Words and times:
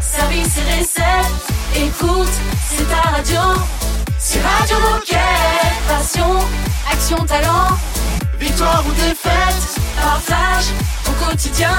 service 0.00 0.58
et 0.58 0.80
recettes. 0.80 1.46
Écoute, 1.76 2.28
c'est 2.68 2.88
ta 2.88 3.10
radio. 3.10 3.40
C'est 4.18 4.40
Radio 4.40 4.76
Moquette. 4.80 5.18
Passion, 5.86 6.38
action, 6.90 7.24
talent. 7.24 7.76
Victoire 8.38 8.84
ou 8.86 8.92
défaite, 8.92 9.80
partage 10.00 10.66
au 11.06 11.24
quotidien 11.24 11.74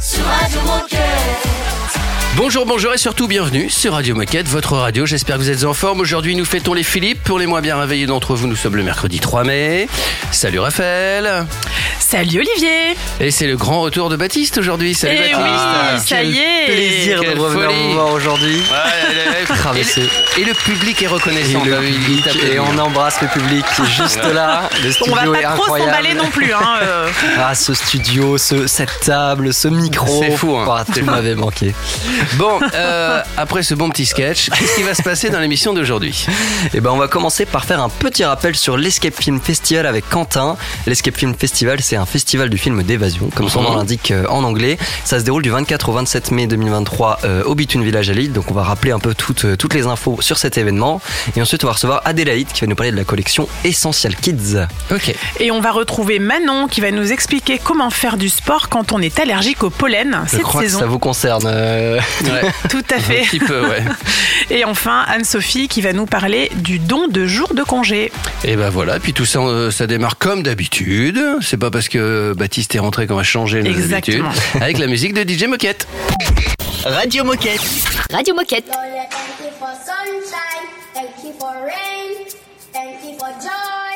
sur 0.00 0.24
Radio 0.24 0.60
Moquette. 0.62 2.01
Bonjour, 2.36 2.64
bonjour 2.64 2.94
et 2.94 2.98
surtout 2.98 3.28
bienvenue 3.28 3.68
sur 3.68 3.92
Radio 3.92 4.14
Moquette, 4.14 4.48
votre 4.48 4.72
radio. 4.76 5.04
J'espère 5.04 5.36
que 5.36 5.42
vous 5.42 5.50
êtes 5.50 5.64
en 5.64 5.74
forme. 5.74 6.00
Aujourd'hui, 6.00 6.34
nous 6.34 6.46
fêtons 6.46 6.72
les 6.72 6.82
Philippe. 6.82 7.22
Pour 7.22 7.38
les 7.38 7.46
moins 7.46 7.60
bien 7.60 7.78
réveillés 7.78 8.06
d'entre 8.06 8.34
vous, 8.34 8.46
nous 8.46 8.56
sommes 8.56 8.76
le 8.76 8.82
mercredi 8.82 9.20
3 9.20 9.44
mai. 9.44 9.86
Salut 10.30 10.58
Raphaël. 10.58 11.46
Salut 12.00 12.40
Olivier. 12.40 12.96
Et 13.20 13.30
c'est 13.30 13.46
le 13.46 13.56
grand 13.56 13.82
retour 13.82 14.08
de 14.08 14.16
Baptiste 14.16 14.58
aujourd'hui. 14.58 14.94
Salut 14.94 15.16
Eh 15.18 15.32
Baptiste. 15.32 15.64
oui, 15.94 16.00
ça 16.06 16.22
y 16.22 16.38
est. 16.38 16.66
plaisir 16.66 17.20
Quelle 17.20 17.34
de 17.34 17.40
revenir 17.40 17.64
folie. 17.70 17.82
vous 17.88 17.92
voir 17.92 18.12
aujourd'hui. 18.12 18.56
Ouais, 18.56 19.12
et, 19.80 19.84
le, 20.00 20.40
et 20.42 20.44
le 20.44 20.52
public 20.54 21.00
est 21.02 21.04
Et, 21.04 21.08
reconnaissant. 21.08 21.64
le 21.64 21.70
Bah 21.70 21.78
public, 21.80 22.26
et 22.46 22.50
bien. 22.52 22.64
on 22.66 22.78
embrasse 22.78 23.20
le 23.22 23.28
public 23.28 23.64
qui 23.76 23.82
est 23.82 23.86
juste 24.04 24.24
là. 24.24 24.68
Le 24.82 24.88
On 24.88 24.92
studio 24.92 25.14
va 25.14 25.38
est 25.38 25.42
pas 25.42 25.52
trop 25.52 25.62
incroyable. 25.64 25.90
s'emballer 25.92 26.14
non 26.14 26.30
plus. 26.30 26.52
Hein, 26.52 26.78
euh. 26.82 27.08
Ah, 27.38 27.54
ce 27.54 27.72
studio, 27.74 28.36
ce, 28.38 28.66
cette 28.66 29.00
table, 29.00 29.52
ce 29.54 29.68
micro. 29.68 30.22
C'est 30.22 30.36
fou, 30.36 30.56
hein. 30.56 30.66
Ah, 30.68 30.84
tout 30.90 31.04
m'avait 31.04 31.34
manqué. 31.34 31.74
Bon, 32.36 32.60
euh, 32.74 33.22
après 33.36 33.62
ce 33.62 33.74
bon 33.74 33.88
petit 33.90 34.06
sketch, 34.06 34.48
qu'est-ce 34.50 34.74
qui 34.76 34.82
va 34.82 34.94
se 34.94 35.02
passer 35.02 35.30
dans 35.30 35.40
l'émission 35.40 35.72
d'aujourd'hui? 35.74 36.26
Et 36.74 36.80
ben, 36.80 36.90
on 36.90 36.96
va 36.96 37.08
commencer 37.08 37.46
par 37.46 37.64
faire 37.64 37.80
un 37.82 37.88
petit 37.88 38.24
rappel 38.24 38.54
sur 38.56 38.76
l'Escape 38.76 39.14
Film 39.18 39.40
Festival 39.40 39.86
avec 39.86 40.08
Quentin. 40.08 40.56
L'Escape 40.86 41.16
Film 41.16 41.34
Festival, 41.38 41.80
c'est 41.80 41.96
un 41.96 42.06
festival 42.06 42.48
du 42.50 42.58
film 42.58 42.82
d'évasion, 42.82 43.30
comme 43.34 43.48
son 43.48 43.62
nom 43.62 43.70
Mhm. 43.72 43.76
l'indique 43.78 44.10
euh, 44.10 44.26
en 44.28 44.44
anglais. 44.44 44.78
Ça 45.04 45.18
se 45.18 45.24
déroule 45.24 45.42
du 45.42 45.50
24 45.50 45.88
au 45.88 45.92
27 45.92 46.30
mai 46.30 46.46
2023 46.46 47.20
euh, 47.24 47.42
au 47.44 47.54
Bitoun 47.54 47.82
Village 47.84 48.10
à 48.10 48.12
Lille. 48.12 48.32
Donc, 48.32 48.50
on 48.50 48.54
va 48.54 48.62
rappeler 48.62 48.92
un 48.92 48.98
peu 48.98 49.14
toutes, 49.14 49.44
euh, 49.44 49.56
toutes 49.56 49.74
les 49.74 49.86
infos 49.86 50.18
sur 50.20 50.38
cet 50.38 50.58
événement. 50.58 51.00
Et 51.36 51.42
ensuite, 51.42 51.64
on 51.64 51.66
va 51.68 51.72
recevoir 51.74 52.02
Adélaïde 52.04 52.48
qui 52.52 52.60
va 52.62 52.66
nous 52.66 52.74
parler 52.76 52.92
de 52.92 52.96
la 52.96 53.04
collection 53.04 53.48
Essential 53.64 54.14
Kids. 54.16 54.66
Ok. 54.90 55.14
Et 55.40 55.50
on 55.50 55.60
va 55.60 55.70
retrouver 55.72 56.18
Manon 56.18 56.66
qui 56.68 56.80
va 56.80 56.90
nous 56.90 57.12
expliquer 57.12 57.58
comment 57.62 57.90
faire 57.90 58.16
du 58.16 58.28
sport 58.28 58.68
quand 58.68 58.92
on 58.92 59.00
est 59.00 59.18
allergique 59.18 59.62
au 59.64 59.70
pollen 59.70 60.20
Je 60.26 60.30
cette 60.32 60.42
crois 60.42 60.62
saison. 60.62 60.78
que 60.78 60.84
ça 60.84 60.88
vous 60.90 60.98
concerne. 60.98 61.44
euh, 61.46 61.98
Ouais. 62.24 62.42
Tout 62.70 62.84
à 62.90 62.96
Un 62.96 63.00
fait. 63.00 63.22
petit 63.22 63.38
peu, 63.40 63.66
ouais. 63.68 63.82
Et 64.50 64.64
enfin, 64.64 65.04
Anne-Sophie 65.08 65.66
qui 65.68 65.80
va 65.82 65.92
nous 65.92 66.06
parler 66.06 66.50
du 66.56 66.78
don 66.78 67.08
de 67.08 67.26
jours 67.26 67.54
de 67.54 67.62
congé. 67.62 68.12
Et 68.44 68.54
ben 68.56 68.70
voilà, 68.70 69.00
puis 69.00 69.12
tout 69.12 69.24
ça, 69.24 69.40
euh, 69.40 69.70
ça 69.70 69.86
démarre 69.86 70.18
comme 70.18 70.42
d'habitude. 70.42 71.20
C'est 71.40 71.56
pas 71.56 71.70
parce 71.70 71.88
que 71.88 72.32
Baptiste 72.36 72.74
est 72.74 72.78
rentré 72.78 73.06
qu'on 73.06 73.16
va 73.16 73.22
changer 73.22 73.62
nos 73.62 73.70
Exactement. 73.70 74.28
habitudes. 74.30 74.62
Avec 74.62 74.78
la 74.78 74.86
musique 74.86 75.14
de 75.14 75.22
DJ 75.28 75.44
Moquette. 75.46 75.86
Radio 76.84 77.24
Moquette. 77.24 77.60
Radio 78.12 78.34
Moquette. 78.34 78.66
Lord, 78.66 78.78
thank 79.10 79.40
you 79.40 79.50
for 79.58 79.68
sunshine, 79.84 80.68
thank 80.94 81.24
you 81.24 81.32
for 81.38 81.52
rain, 81.64 82.26
thank 82.72 83.04
you 83.04 83.16
for 83.18 83.28
joy, 83.40 83.94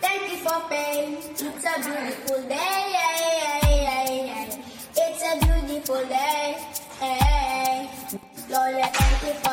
thank 0.00 0.22
you 0.30 0.38
for 0.42 0.60
pain. 0.68 1.16
It's 1.30 1.42
a 1.64 1.78
beautiful 1.80 2.42
day, 6.08 6.56
it's 8.68 9.00
a 9.00 9.24
beautiful 9.24 9.51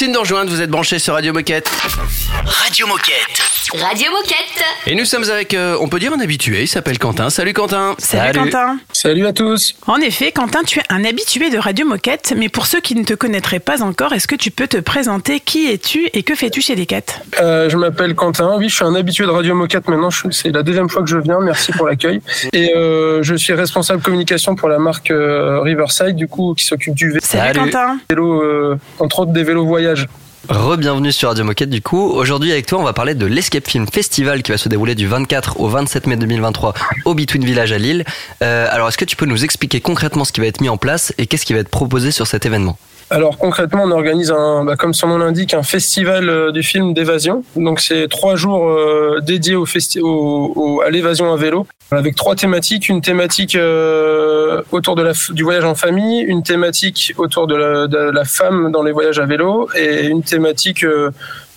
Merci 0.00 0.12
de 0.12 0.16
vous 0.48 0.62
êtes 0.62 0.70
branchés 0.70 0.98
sur 0.98 1.12
Radio 1.12 1.34
Moquette. 1.34 1.70
Radio 2.46 2.86
Moquette. 2.86 3.49
Radio 3.72 4.10
Moquette. 4.10 4.64
Et 4.86 4.96
nous 4.96 5.04
sommes 5.04 5.22
avec, 5.30 5.54
euh, 5.54 5.76
on 5.80 5.88
peut 5.88 6.00
dire 6.00 6.12
un 6.12 6.18
habitué, 6.18 6.62
il 6.62 6.66
s'appelle 6.66 6.98
Quentin. 6.98 7.30
Salut 7.30 7.52
Quentin. 7.52 7.94
Salut, 7.98 8.34
Salut. 8.34 8.50
Quentin. 8.50 8.78
Salut 8.92 9.26
à 9.26 9.32
tous. 9.32 9.76
En 9.86 9.98
effet, 9.98 10.32
Quentin, 10.32 10.64
tu 10.64 10.80
es 10.80 10.82
un 10.88 11.04
habitué 11.04 11.50
de 11.50 11.58
Radio 11.58 11.86
Moquette, 11.86 12.34
mais 12.36 12.48
pour 12.48 12.66
ceux 12.66 12.80
qui 12.80 12.96
ne 12.96 13.04
te 13.04 13.14
connaîtraient 13.14 13.60
pas 13.60 13.82
encore, 13.82 14.12
est-ce 14.12 14.26
que 14.26 14.34
tu 14.34 14.50
peux 14.50 14.66
te 14.66 14.78
présenter 14.78 15.38
Qui 15.38 15.70
es-tu 15.70 16.08
et 16.14 16.24
que 16.24 16.34
fais-tu 16.34 16.60
chez 16.60 16.74
Decat? 16.74 17.02
Euh, 17.40 17.70
je 17.70 17.76
m'appelle 17.76 18.16
Quentin. 18.16 18.56
Oui, 18.58 18.68
je 18.68 18.74
suis 18.74 18.84
un 18.84 18.94
habitué 18.96 19.24
de 19.24 19.30
Radio 19.30 19.54
Moquette 19.54 19.86
maintenant. 19.86 20.10
Je- 20.10 20.30
C'est 20.32 20.50
la 20.50 20.64
deuxième 20.64 20.88
fois 20.88 21.02
que 21.02 21.08
je 21.08 21.18
viens. 21.18 21.38
Merci 21.40 21.70
pour 21.70 21.86
l'accueil. 21.86 22.20
Et 22.52 22.74
euh, 22.74 23.22
je 23.22 23.36
suis 23.36 23.52
responsable 23.52 24.02
communication 24.02 24.56
pour 24.56 24.68
la 24.68 24.80
marque 24.80 25.12
euh, 25.12 25.60
Riverside, 25.60 26.16
du 26.16 26.26
coup, 26.26 26.54
qui 26.54 26.64
s'occupe 26.64 26.94
du 26.94 27.12
vé- 27.12 27.20
Salut, 27.22 27.54
Salut. 27.54 27.70
Quentin. 27.70 27.98
vélo, 28.08 28.42
euh, 28.42 28.78
entre 28.98 29.20
autres 29.20 29.32
des 29.32 29.44
vélos 29.44 29.64
voyage. 29.64 30.06
Re-bienvenue 30.50 31.12
sur 31.12 31.28
Radio 31.28 31.44
Moquette 31.44 31.70
du 31.70 31.80
coup. 31.80 32.10
Aujourd'hui 32.10 32.50
avec 32.50 32.66
toi 32.66 32.80
on 32.80 32.82
va 32.82 32.92
parler 32.92 33.14
de 33.14 33.24
l'Escape 33.24 33.68
Film 33.68 33.86
Festival 33.86 34.42
qui 34.42 34.50
va 34.50 34.58
se 34.58 34.68
dérouler 34.68 34.96
du 34.96 35.06
24 35.06 35.60
au 35.60 35.68
27 35.68 36.08
mai 36.08 36.16
2023 36.16 36.74
au 37.04 37.14
Between 37.14 37.44
Village 37.44 37.70
à 37.70 37.78
Lille. 37.78 38.04
Euh, 38.42 38.66
alors 38.68 38.88
est-ce 38.88 38.98
que 38.98 39.04
tu 39.04 39.14
peux 39.14 39.26
nous 39.26 39.44
expliquer 39.44 39.80
concrètement 39.80 40.24
ce 40.24 40.32
qui 40.32 40.40
va 40.40 40.48
être 40.48 40.60
mis 40.60 40.68
en 40.68 40.76
place 40.76 41.14
et 41.18 41.28
qu'est-ce 41.28 41.46
qui 41.46 41.52
va 41.52 41.60
être 41.60 41.68
proposé 41.68 42.10
sur 42.10 42.26
cet 42.26 42.46
événement? 42.46 42.76
Alors 43.12 43.38
concrètement, 43.38 43.82
on 43.84 43.90
organise 43.90 44.30
un, 44.30 44.64
bah, 44.64 44.76
comme 44.76 44.94
son 44.94 45.08
nom 45.08 45.18
l'indique, 45.18 45.52
un 45.54 45.64
festival 45.64 46.28
euh, 46.28 46.52
du 46.52 46.62
film 46.62 46.94
d'évasion. 46.94 47.42
Donc 47.56 47.80
c'est 47.80 48.06
trois 48.08 48.36
jours 48.36 48.68
euh, 48.68 49.18
dédiés 49.20 49.56
au 49.56 49.66
festi- 49.66 50.00
au- 50.00 50.80
à 50.86 50.90
l'évasion 50.90 51.32
à 51.32 51.36
vélo, 51.36 51.66
avec 51.90 52.14
trois 52.14 52.36
thématiques. 52.36 52.88
Une 52.88 53.00
thématique 53.00 53.56
euh, 53.56 54.62
autour 54.70 54.94
de 54.94 55.02
la, 55.02 55.12
du 55.30 55.42
voyage 55.42 55.64
en 55.64 55.74
famille, 55.74 56.20
une 56.20 56.44
thématique 56.44 57.12
autour 57.18 57.48
de 57.48 57.56
la, 57.56 58.24
femme 58.24 58.70
dans 58.70 58.84
les 58.84 58.92
voyages 58.92 59.18
à 59.18 59.26
vélo, 59.26 59.68
et 59.74 60.06
une 60.06 60.22
thématique 60.22 60.84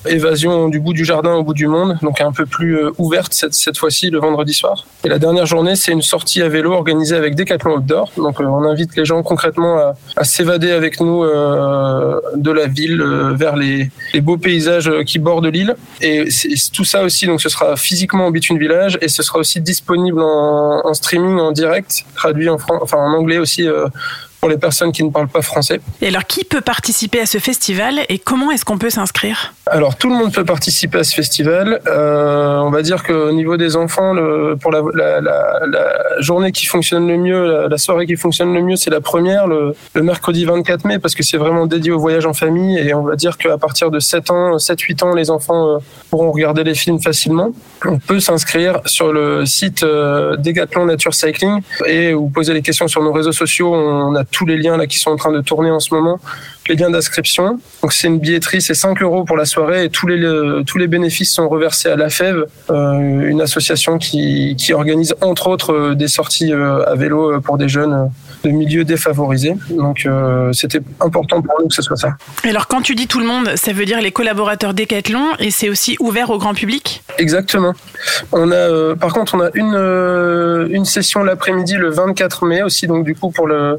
évasion 0.07 0.69
du 0.69 0.79
bout 0.79 0.93
du 0.93 1.05
jardin 1.05 1.33
au 1.35 1.43
bout 1.43 1.53
du 1.53 1.67
monde, 1.67 1.97
donc 2.01 2.21
un 2.21 2.31
peu 2.31 2.45
plus 2.45 2.77
euh, 2.77 2.91
ouverte 2.97 3.33
cette, 3.33 3.53
cette 3.53 3.77
fois-ci 3.77 4.09
le 4.09 4.19
vendredi 4.19 4.53
soir. 4.53 4.85
Et 5.03 5.09
la 5.09 5.19
dernière 5.19 5.45
journée, 5.45 5.75
c'est 5.75 5.91
une 5.91 6.01
sortie 6.01 6.41
à 6.41 6.49
vélo 6.49 6.73
organisée 6.73 7.15
avec 7.15 7.35
Decathlon 7.35 7.77
Outdoor. 7.77 8.11
Donc 8.17 8.39
euh, 8.39 8.45
on 8.45 8.63
invite 8.63 8.95
les 8.95 9.05
gens 9.05 9.23
concrètement 9.23 9.77
à, 9.77 9.95
à 10.15 10.23
s'évader 10.23 10.71
avec 10.71 10.99
nous 10.99 11.23
euh, 11.23 12.19
de 12.35 12.51
la 12.51 12.67
ville 12.67 13.01
euh, 13.01 13.33
vers 13.33 13.55
les, 13.55 13.89
les 14.13 14.21
beaux 14.21 14.37
paysages 14.37 14.87
euh, 14.87 15.03
qui 15.03 15.19
bordent 15.19 15.45
l'île. 15.45 15.75
Et 16.01 16.25
tout 16.73 16.85
ça 16.85 17.03
aussi, 17.03 17.25
donc 17.27 17.41
ce 17.41 17.49
sera 17.49 17.75
physiquement 17.75 18.27
au 18.27 18.31
Bitume 18.31 18.57
Village 18.57 18.97
et 19.01 19.07
ce 19.07 19.23
sera 19.23 19.39
aussi 19.39 19.61
disponible 19.61 20.21
en, 20.21 20.81
en 20.85 20.93
streaming, 20.93 21.39
en 21.39 21.51
direct, 21.51 22.05
traduit 22.15 22.49
en, 22.49 22.57
enfin, 22.81 22.97
en 22.97 23.13
anglais 23.13 23.37
aussi 23.37 23.67
euh, 23.67 23.87
pour 24.43 24.49
les 24.49 24.57
personnes 24.57 24.91
qui 24.91 25.05
ne 25.05 25.09
parlent 25.09 25.29
pas 25.29 25.41
français. 25.41 25.79
Et 26.01 26.07
alors, 26.09 26.25
qui 26.25 26.43
peut 26.43 26.59
participer 26.59 27.21
à 27.21 27.25
ce 27.25 27.37
festival 27.37 28.01
et 28.09 28.19
comment 28.19 28.51
est-ce 28.51 28.65
qu'on 28.65 28.77
peut 28.77 28.89
s'inscrire? 28.89 29.53
Alors 29.67 29.95
tout 29.95 30.09
le 30.09 30.15
monde 30.15 30.33
peut 30.33 30.43
participer 30.43 30.99
à 30.99 31.03
ce 31.05 31.15
festival. 31.15 31.79
Euh, 31.87 32.57
on 32.57 32.69
va 32.69 32.81
dire 32.81 33.03
qu'au 33.03 33.31
niveau 33.31 33.55
des 33.55 33.77
enfants, 33.77 34.11
le, 34.11 34.57
pour 34.61 34.71
la, 34.71 34.81
la, 34.93 35.21
la, 35.21 35.59
la 35.65 36.19
journée 36.19 36.51
qui 36.51 36.65
fonctionne 36.65 37.07
le 37.07 37.15
mieux, 37.15 37.67
la, 37.69 37.77
soirée 37.77 38.05
qui 38.05 38.17
fonctionne 38.17 38.53
le 38.53 38.61
mieux, 38.61 38.75
c'est 38.75 38.89
la 38.89 38.99
première, 38.99 39.47
le, 39.47 39.73
le 39.93 40.03
mercredi 40.03 40.43
24 40.43 40.83
mai, 40.83 40.99
parce 40.99 41.15
que 41.15 41.23
c'est 41.23 41.37
vraiment 41.37 41.65
dédié 41.65 41.91
au 41.91 41.99
voyage 41.99 42.25
en 42.25 42.33
famille. 42.33 42.77
Et 42.77 42.93
on 42.93 43.03
va 43.03 43.15
dire 43.15 43.37
qu'à 43.37 43.57
partir 43.57 43.89
de 43.89 44.01
7 44.01 44.29
ans, 44.31 44.57
7-8 44.57 45.05
ans, 45.05 45.15
les 45.15 45.29
enfants 45.29 45.75
euh, 45.75 45.77
pourront 46.09 46.33
regarder 46.33 46.65
les 46.65 46.75
films 46.75 47.01
facilement. 47.01 47.53
On 47.85 47.99
peut 47.99 48.19
s'inscrire 48.19 48.81
sur 48.85 49.13
le 49.13 49.45
site 49.45 49.83
euh, 49.83 50.35
Decathlon 50.35 50.85
Nature 50.85 51.13
Cycling 51.13 51.61
et 51.85 52.11
vous 52.11 52.27
poser 52.29 52.53
les 52.53 52.61
questions 52.61 52.89
sur 52.89 53.01
nos 53.01 53.13
réseaux 53.13 53.31
sociaux. 53.31 53.73
On 53.73 54.13
a 54.15 54.25
tous 54.33 54.45
les 54.45 54.57
liens 54.57 54.75
là 54.77 54.85
qui 54.87 54.99
sont 54.99 55.11
en 55.11 55.15
train 55.15 55.31
de 55.31 55.41
tourner 55.41 55.71
en 55.71 55.79
ce 55.79 55.93
moment 55.93 56.19
les 56.69 56.75
liens 56.75 56.89
d'inscription. 56.89 57.59
Donc 57.81 57.91
c'est 57.93 58.07
une 58.07 58.19
billetterie, 58.19 58.61
c'est 58.61 58.73
5 58.73 59.01
euros 59.01 59.23
pour 59.25 59.35
la 59.37 59.45
soirée 59.45 59.85
et 59.85 59.89
tous 59.89 60.07
les 60.07 60.17
le- 60.17 60.63
tous 60.65 60.77
les 60.77 60.87
bénéfices 60.87 61.31
sont 61.33 61.47
reversés 61.49 61.89
à 61.89 61.95
la 61.97 62.09
FEV, 62.09 62.45
euh, 62.69 63.29
une 63.31 63.41
association 63.41 63.97
qui, 63.97 64.55
qui 64.57 64.71
organise 64.73 65.13
entre 65.21 65.47
autres 65.47 65.73
euh, 65.73 65.95
des 65.95 66.07
sorties 66.07 66.51
euh, 66.53 66.83
à 66.85 66.95
vélo 66.95 67.39
pour 67.41 67.57
des 67.57 67.67
jeunes 67.67 68.09
de 68.45 68.49
milieux 68.49 68.83
défavorisés. 68.85 69.55
Donc 69.69 70.07
c'était 70.51 70.81
important 70.99 71.41
pour 71.41 71.53
nous 71.61 71.67
que 71.69 71.75
ce 71.75 71.81
soit 71.81 71.95
ça. 71.95 72.11
Alors, 72.43 72.67
quand 72.67 72.81
tu 72.81 72.93
dis 72.95 73.07
tout 73.07 73.19
le 73.19 73.25
monde, 73.25 73.47
ça 73.55 73.71
veut 73.71 73.85
dire 73.85 74.01
les 74.01 74.11
collaborateurs 74.11 74.73
Decathlon 74.73 75.27
et 75.39 75.49
c'est 75.51 75.69
aussi 75.69 75.95
ouvert 75.99 76.29
au 76.29 76.37
grand 76.37 76.53
public? 76.53 77.03
Exactement. 77.17 77.73
On 78.33 78.51
a, 78.51 78.95
par 78.95 79.13
contre, 79.13 79.35
on 79.35 79.41
a 79.41 79.49
une 79.53 79.77
une 80.77 80.85
session 80.85 81.23
l'après-midi 81.23 81.75
le 81.75 81.89
24 81.89 82.45
mai 82.45 82.63
aussi, 82.63 82.87
donc 82.87 83.05
du 83.05 83.15
coup 83.15 83.29
pour 83.31 83.47
le 83.47 83.77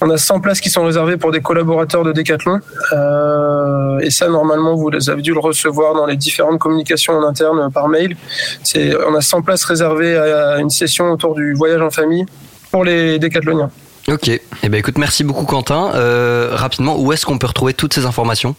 on 0.00 0.10
a 0.10 0.16
100 0.16 0.40
places 0.40 0.60
qui 0.60 0.70
sont 0.70 0.84
réservées 0.84 1.16
pour 1.16 1.30
des 1.30 1.40
collaborateurs 1.40 2.04
de 2.04 2.12
Decathlon. 2.12 2.60
Euh, 2.92 3.98
et 4.00 4.10
ça, 4.10 4.28
normalement, 4.28 4.74
vous 4.74 4.90
avez 5.08 5.22
dû 5.22 5.32
le 5.32 5.40
recevoir 5.40 5.94
dans 5.94 6.06
les 6.06 6.16
différentes 6.16 6.58
communications 6.58 7.14
en 7.14 7.24
interne 7.26 7.70
par 7.72 7.88
mail. 7.88 8.16
C'est, 8.62 8.94
on 9.06 9.14
a 9.14 9.20
100 9.20 9.42
places 9.42 9.64
réservées 9.64 10.16
à 10.16 10.58
une 10.58 10.70
session 10.70 11.10
autour 11.10 11.34
du 11.34 11.54
voyage 11.54 11.82
en 11.82 11.90
famille 11.90 12.26
pour 12.70 12.84
les 12.84 13.18
Décathloniens. 13.18 13.70
Ok. 14.08 14.28
Eh 14.28 14.68
ben 14.68 14.78
écoute, 14.78 14.98
merci 14.98 15.24
beaucoup 15.24 15.44
Quentin. 15.44 15.92
Euh, 15.94 16.50
rapidement, 16.52 16.98
où 16.98 17.12
est-ce 17.12 17.26
qu'on 17.26 17.38
peut 17.38 17.46
retrouver 17.46 17.74
toutes 17.74 17.94
ces 17.94 18.06
informations? 18.06 18.54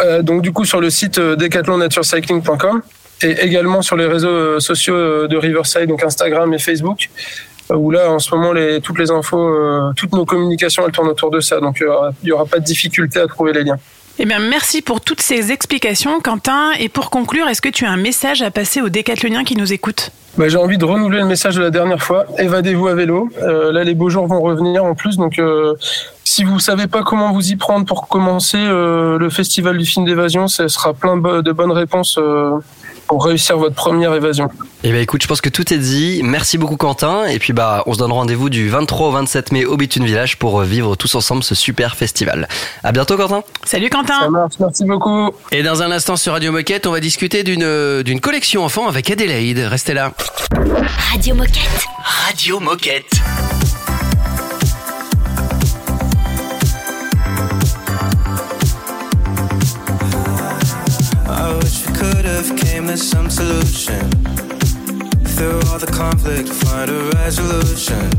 Euh, 0.00 0.22
donc 0.22 0.42
du 0.42 0.52
coup 0.52 0.64
sur 0.64 0.80
le 0.80 0.90
site 0.90 1.18
euh, 1.18 1.34
decathlonnaturecycling.com 1.36 2.82
et 3.22 3.44
également 3.44 3.82
sur 3.82 3.96
les 3.96 4.06
réseaux 4.06 4.28
euh, 4.28 4.60
sociaux 4.60 4.94
euh, 4.94 5.28
de 5.28 5.36
Riverside, 5.36 5.86
donc 5.86 6.02
Instagram 6.02 6.52
et 6.52 6.58
Facebook, 6.58 7.08
euh, 7.08 7.51
où 7.76 7.90
là 7.90 8.10
en 8.10 8.18
ce 8.18 8.34
moment 8.34 8.52
les, 8.52 8.80
toutes 8.80 8.98
les 8.98 9.10
infos, 9.10 9.38
euh, 9.38 9.92
toutes 9.96 10.12
nos 10.12 10.24
communications 10.24 10.84
elles 10.86 10.92
tournent 10.92 11.08
autour 11.08 11.30
de 11.30 11.40
ça, 11.40 11.60
donc 11.60 11.80
il 11.80 12.24
n'y 12.24 12.32
aura 12.32 12.46
pas 12.46 12.58
de 12.58 12.64
difficulté 12.64 13.20
à 13.20 13.26
trouver 13.26 13.52
les 13.52 13.64
liens. 13.64 13.78
Eh 14.18 14.26
bien, 14.26 14.38
merci 14.38 14.82
pour 14.82 15.00
toutes 15.00 15.22
ces 15.22 15.52
explications, 15.52 16.20
Quentin. 16.20 16.72
Et 16.78 16.90
pour 16.90 17.08
conclure, 17.08 17.48
est-ce 17.48 17.62
que 17.62 17.70
tu 17.70 17.86
as 17.86 17.90
un 17.90 17.96
message 17.96 18.42
à 18.42 18.50
passer 18.50 18.82
aux 18.82 18.90
décathloniens 18.90 19.42
qui 19.42 19.56
nous 19.56 19.72
écoutent? 19.72 20.10
Bah, 20.36 20.48
j'ai 20.48 20.58
envie 20.58 20.76
de 20.76 20.84
renouveler 20.84 21.20
le 21.20 21.26
message 21.26 21.56
de 21.56 21.62
la 21.62 21.70
dernière 21.70 22.02
fois. 22.02 22.26
Évadez-vous 22.38 22.88
à 22.88 22.94
vélo. 22.94 23.30
Euh, 23.42 23.72
là, 23.72 23.84
les 23.84 23.94
beaux 23.94 24.10
jours 24.10 24.26
vont 24.26 24.42
revenir 24.42 24.84
en 24.84 24.94
plus. 24.94 25.16
Donc, 25.16 25.38
euh, 25.38 25.74
si 26.24 26.44
vous 26.44 26.58
savez 26.58 26.88
pas 26.88 27.02
comment 27.02 27.32
vous 27.32 27.52
y 27.52 27.56
prendre 27.56 27.86
pour 27.86 28.06
commencer 28.06 28.58
le 28.62 29.28
festival 29.30 29.78
du 29.78 29.86
film 29.86 30.04
d'évasion, 30.04 30.46
ce 30.46 30.68
sera 30.68 30.92
plein 30.92 31.16
de 31.16 31.52
bonnes 31.52 31.72
réponses 31.72 32.18
pour 33.06 33.24
réussir 33.24 33.56
votre 33.56 33.74
première 33.74 34.14
évasion. 34.14 34.50
Eh 34.84 34.90
ben 34.90 35.00
écoute, 35.00 35.22
je 35.22 35.28
pense 35.28 35.40
que 35.40 35.48
tout 35.48 35.72
est 35.72 35.78
dit. 35.78 36.22
Merci 36.24 36.58
beaucoup 36.58 36.76
Quentin. 36.76 37.24
Et 37.26 37.38
puis 37.38 37.52
bah, 37.52 37.84
on 37.86 37.94
se 37.94 37.98
donne 37.98 38.10
rendez-vous 38.10 38.50
du 38.50 38.68
23 38.68 39.08
au 39.08 39.10
27 39.12 39.52
mai 39.52 39.64
au 39.64 39.76
Bitume 39.76 40.04
Village 40.04 40.38
pour 40.38 40.60
euh, 40.60 40.64
vivre 40.64 40.96
tous 40.96 41.14
ensemble 41.14 41.44
ce 41.44 41.54
super 41.54 41.94
festival. 41.94 42.48
À 42.82 42.90
bientôt 42.90 43.16
Quentin. 43.16 43.44
Salut 43.64 43.88
Ça 43.92 43.96
Quentin 43.96 44.28
marche. 44.30 44.54
Merci 44.58 44.84
beaucoup. 44.84 45.30
Et 45.52 45.62
dans 45.62 45.82
un 45.82 45.92
instant 45.92 46.16
sur 46.16 46.32
Radio 46.32 46.50
Moquette, 46.50 46.88
on 46.88 46.90
va 46.90 46.98
discuter 46.98 47.44
d'une 47.44 48.02
d'une 48.02 48.20
collection 48.20 48.64
enfant 48.64 48.88
avec 48.88 49.08
Adélaïde. 49.08 49.58
Restez 49.58 49.94
là. 49.94 50.12
Radio 51.12 51.36
Moquette. 51.36 51.86
Radio 52.26 52.58
Moquette. 52.58 53.22
I 61.28 61.56
wish 61.62 61.86
we 61.86 61.96
could 61.96 62.24
have 62.24 62.56
came 62.56 62.88
to 62.88 62.96
some 62.96 63.30
solution. 63.30 64.31
Through 65.36 65.60
all 65.70 65.78
the 65.78 65.90
conflict, 65.90 66.48
find 66.48 66.90
a 66.90 67.10
resolution. 67.16 68.10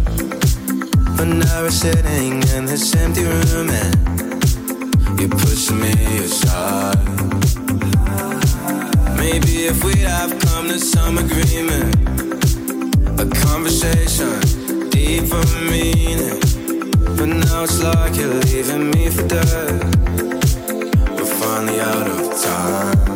But 1.16 1.26
now 1.26 1.62
we're 1.62 1.72
sitting 1.72 2.44
in 2.56 2.66
this 2.66 2.96
empty 2.96 3.24
room 3.24 3.70
and 3.70 5.20
you're 5.20 5.30
pushing 5.30 5.80
me 5.80 5.94
aside. 6.18 6.98
Maybe 9.18 9.68
if 9.72 9.84
we 9.84 10.00
have 10.02 10.38
come 10.40 10.68
to 10.68 10.80
some 10.80 11.18
agreement, 11.18 11.96
a 13.20 13.26
conversation, 13.46 14.40
deeper 14.90 15.44
meaning. 15.72 16.40
But 17.16 17.30
now 17.30 17.64
it's 17.64 17.82
like 17.82 18.16
you're 18.16 18.34
leaving 18.34 18.92
me 18.92 19.10
for 19.10 19.28
dead. 19.28 19.84
We're 21.16 21.26
finally 21.26 21.80
out 21.80 22.08
of 22.08 22.42
time. 22.42 23.13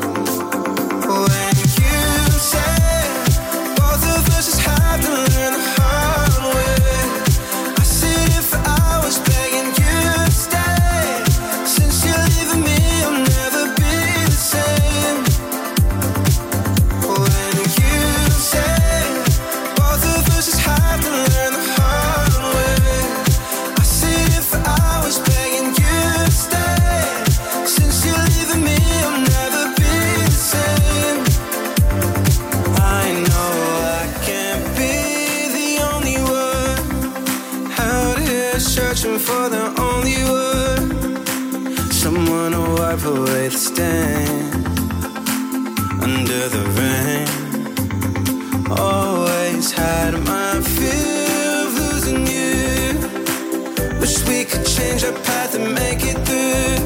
Always 49.67 49.79
had 49.79 50.13
my 50.25 50.61
fear 50.61 51.65
of 51.65 51.73
losing 51.73 52.25
you. 52.25 53.99
Wish 53.99 54.25
we 54.25 54.45
could 54.45 54.65
change 54.65 55.03
our 55.03 55.11
path 55.23 55.55
and 55.55 55.73
make 55.73 56.03
it 56.03 56.17
through. 56.25 56.77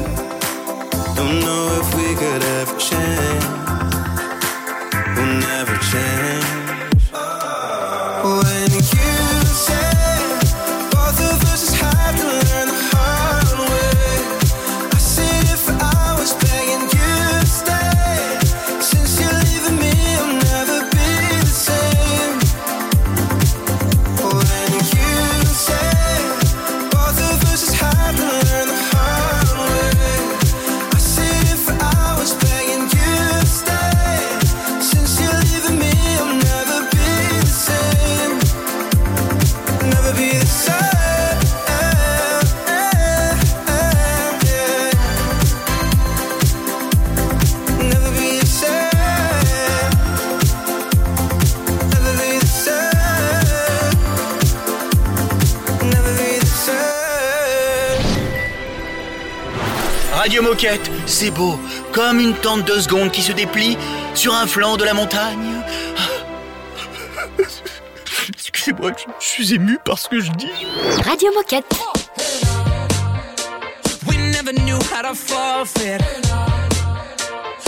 Don't 1.14 1.40
know 1.40 1.80
if 1.80 1.94
we 1.94 2.14
could 2.16 2.42
ever 2.42 2.76
change. 2.78 3.44
We'll 5.16 5.38
never 5.38 5.76
change. 5.92 6.61
C'est 61.06 61.32
beau, 61.32 61.58
comme 61.90 62.20
une 62.20 62.34
tente 62.34 62.64
de 62.64 62.78
secondes 62.78 63.10
qui 63.10 63.20
se 63.20 63.32
déplie 63.32 63.76
sur 64.14 64.32
un 64.32 64.46
flanc 64.46 64.76
de 64.76 64.84
la 64.84 64.94
montagne. 64.94 65.60
Excusez-moi, 68.28 68.92
je, 68.96 69.04
je 69.18 69.26
suis 69.26 69.54
ému 69.54 69.80
par 69.84 69.98
ce 69.98 70.08
que 70.08 70.20
je 70.20 70.30
dis. 70.32 70.46
Radio 71.04 71.32
Moquette. 71.34 71.66
We 74.06 74.16
never 74.16 74.52
knew 74.52 74.78
how 74.92 75.02
to 75.02 75.14
forfeit. 75.16 76.00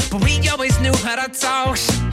But 0.09 0.23
we 0.23 0.49
always 0.49 0.79
knew 0.79 0.95
how 1.05 1.17
to 1.17 1.29
talk. 1.33 2.04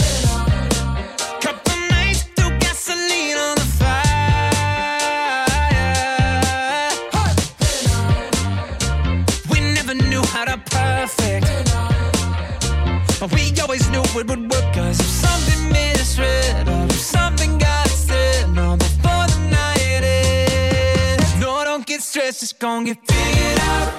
Gonna 22.71 22.85
get 22.85 22.99
figured 23.11 23.59
out. 23.59 23.89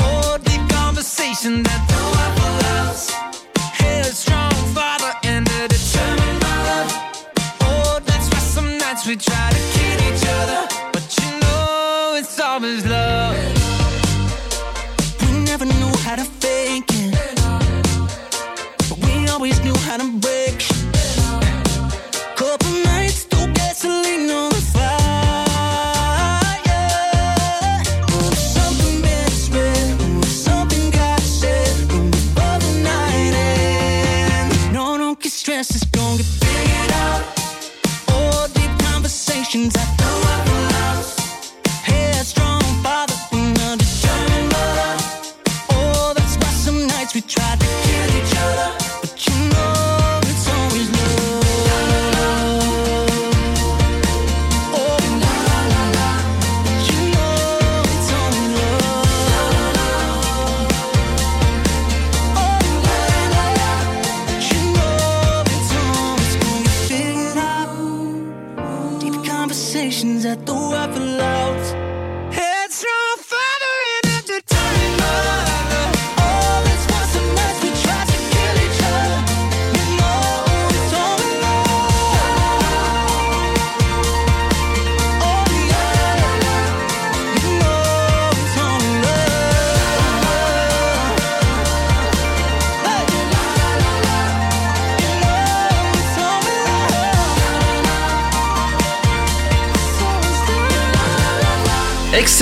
Oh, 0.00 0.36
deep 0.42 0.68
conversation 0.68 1.62
that 1.62 1.82
the 1.90 2.00
Waffle 2.12 2.56
House. 2.70 3.10
Headstrong 3.80 4.56
father 4.74 5.12
and 5.22 5.46
a 5.60 5.68
determined 5.68 6.38
mother. 6.46 6.82
Oh, 7.60 8.00
that's 8.04 8.26
why 8.32 8.40
some 8.56 8.78
nights 8.78 9.06
we 9.06 9.14
try 9.14 9.46
to 9.56 9.62
kill 9.74 9.98
each 10.08 10.24
other. 10.40 10.62
But 10.92 11.06
you 11.20 11.30
know 11.42 12.16
it's 12.18 12.40
always 12.40 12.84
love. 12.84 13.43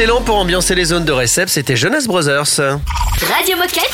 Excellent 0.03 0.23
pour 0.23 0.37
ambiancer 0.37 0.75
les 0.75 0.87
zones 0.87 1.05
de 1.05 1.13
récep, 1.13 1.49
c'était 1.49 1.77
Jonas 1.77 2.07
Brothers. 2.09 2.45
Radio 2.51 3.57
Moquette. 3.57 3.89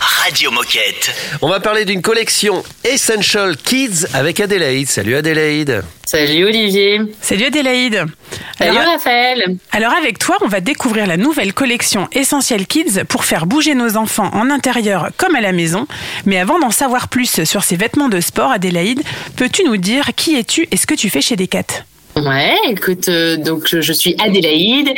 Radio 0.00 0.52
Moquette. 0.52 1.12
On 1.42 1.48
va 1.48 1.58
parler 1.58 1.84
d'une 1.84 2.00
collection 2.00 2.62
Essential 2.84 3.56
Kids 3.56 4.06
avec 4.14 4.38
Adélaïde. 4.38 4.86
Salut 4.86 5.16
Adélaïde. 5.16 5.82
Salut 6.06 6.44
Olivier. 6.44 7.00
Salut 7.20 7.46
Adélaïde. 7.46 8.04
Salut 8.56 8.78
Alors, 8.78 8.92
Raphaël. 8.92 9.56
alors 9.72 9.94
avec 9.94 10.20
toi, 10.20 10.36
on 10.42 10.46
va 10.46 10.60
découvrir 10.60 11.08
la 11.08 11.16
nouvelle 11.16 11.52
collection 11.52 12.06
Essential 12.12 12.64
Kids 12.64 13.02
pour 13.08 13.24
faire 13.24 13.46
bouger 13.46 13.74
nos 13.74 13.96
enfants 13.96 14.30
en 14.34 14.50
intérieur 14.50 15.08
comme 15.16 15.34
à 15.34 15.40
la 15.40 15.50
maison. 15.50 15.88
Mais 16.24 16.38
avant 16.38 16.60
d'en 16.60 16.70
savoir 16.70 17.08
plus 17.08 17.42
sur 17.44 17.64
ces 17.64 17.74
vêtements 17.74 18.08
de 18.08 18.20
sport, 18.20 18.52
Adélaïde, 18.52 19.02
peux-tu 19.34 19.64
nous 19.64 19.76
dire 19.76 20.10
qui 20.14 20.36
es-tu 20.36 20.68
et 20.70 20.76
ce 20.76 20.86
que 20.86 20.94
tu 20.94 21.10
fais 21.10 21.20
chez 21.20 21.34
Decat? 21.34 21.82
Ouais, 22.26 22.56
écoute, 22.68 23.08
euh, 23.08 23.36
donc 23.36 23.66
je 23.66 23.80
je 23.80 23.92
suis 23.92 24.16
Adélaïde, 24.18 24.92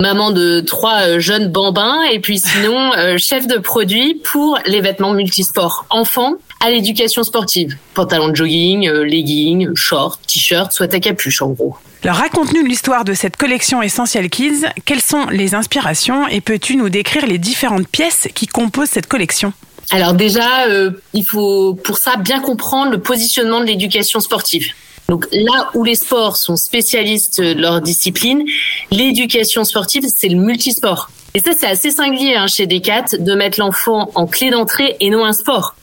maman 0.00 0.30
de 0.30 0.60
trois 0.60 1.02
euh, 1.02 1.20
jeunes 1.20 1.48
bambins 1.48 2.02
et 2.12 2.20
puis 2.20 2.38
sinon 2.38 2.92
euh, 2.96 3.16
chef 3.18 3.46
de 3.46 3.58
produit 3.58 4.20
pour 4.24 4.58
les 4.66 4.80
vêtements 4.80 5.12
multisports 5.12 5.86
enfants 5.90 6.34
à 6.64 6.70
l'éducation 6.70 7.22
sportive. 7.22 7.76
Pantalon 7.92 8.28
de 8.28 8.36
jogging, 8.36 8.88
euh, 8.88 9.04
leggings, 9.04 9.74
shorts, 9.74 10.18
t-shirts, 10.26 10.72
soit 10.72 10.92
à 10.92 11.00
capuche 11.00 11.42
en 11.42 11.50
gros. 11.50 11.76
Alors 12.02 12.16
raconte-nous 12.16 12.64
l'histoire 12.64 13.04
de 13.04 13.14
cette 13.14 13.36
collection 13.36 13.82
Essential 13.82 14.28
Kids. 14.28 14.66
Quelles 14.84 15.00
sont 15.00 15.26
les 15.26 15.54
inspirations 15.54 16.26
et 16.28 16.40
peux-tu 16.40 16.76
nous 16.76 16.88
décrire 16.88 17.26
les 17.26 17.38
différentes 17.38 17.88
pièces 17.88 18.28
qui 18.34 18.46
composent 18.46 18.90
cette 18.90 19.06
collection? 19.06 19.52
Alors 19.90 20.14
déjà, 20.14 20.66
euh, 20.66 20.90
il 21.12 21.24
faut 21.24 21.74
pour 21.74 21.98
ça 21.98 22.16
bien 22.16 22.40
comprendre 22.40 22.90
le 22.90 23.00
positionnement 23.00 23.60
de 23.60 23.66
l'éducation 23.66 24.20
sportive. 24.20 24.72
Donc 25.08 25.26
là 25.32 25.70
où 25.74 25.84
les 25.84 25.94
sports 25.94 26.36
sont 26.36 26.56
spécialistes 26.56 27.40
de 27.40 27.60
leur 27.60 27.80
discipline, 27.80 28.44
l'éducation 28.90 29.64
sportive, 29.64 30.04
c'est 30.14 30.28
le 30.28 30.36
multisport. 30.36 31.10
Et 31.34 31.40
ça, 31.40 31.50
c'est 31.58 31.66
assez 31.66 31.90
singulier 31.90 32.36
hein, 32.36 32.46
chez 32.46 32.66
Decat 32.66 33.16
de 33.18 33.34
mettre 33.34 33.58
l'enfant 33.58 34.10
en 34.14 34.26
clé 34.26 34.50
d'entrée 34.50 34.96
et 35.00 35.10
non 35.10 35.24
un 35.24 35.32
sport. 35.32 35.74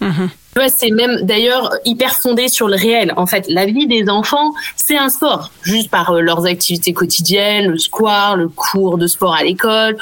Vois, 0.56 0.70
c'est 0.70 0.90
même 0.90 1.22
d'ailleurs 1.22 1.72
hyper 1.86 2.16
fondé 2.16 2.50
sur 2.50 2.68
le 2.68 2.76
réel. 2.76 3.14
En 3.16 3.26
fait, 3.26 3.46
la 3.48 3.66
vie 3.66 3.88
des 3.88 4.10
enfants, 4.10 4.54
c'est 4.76 4.98
un 4.98 5.10
sport, 5.10 5.50
juste 5.62 5.90
par 5.90 6.12
euh, 6.12 6.20
leurs 6.20 6.46
activités 6.46 6.92
quotidiennes, 6.92 7.68
le 7.68 7.78
square, 7.78 8.36
le 8.36 8.50
cours 8.50 8.98
de 8.98 9.08
sport 9.08 9.34
à 9.34 9.44
l'école, 9.44 9.98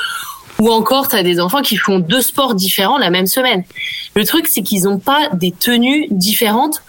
ou 0.60 0.72
encore, 0.72 1.08
tu 1.08 1.16
as 1.16 1.24
des 1.24 1.40
enfants 1.40 1.62
qui 1.62 1.78
font 1.78 2.00
deux 2.00 2.22
sports 2.22 2.56
différents 2.56 2.98
la 2.98 3.12
même 3.12 3.28
semaine. 3.28 3.64
Le 4.16 4.26
truc, 4.26 4.48
c'est 4.48 4.64
qu'ils 4.64 4.84
n'ont 4.84 4.98
pas 4.98 5.30
des 5.34 5.52
tenues 5.52 6.08
différentes 6.10 6.82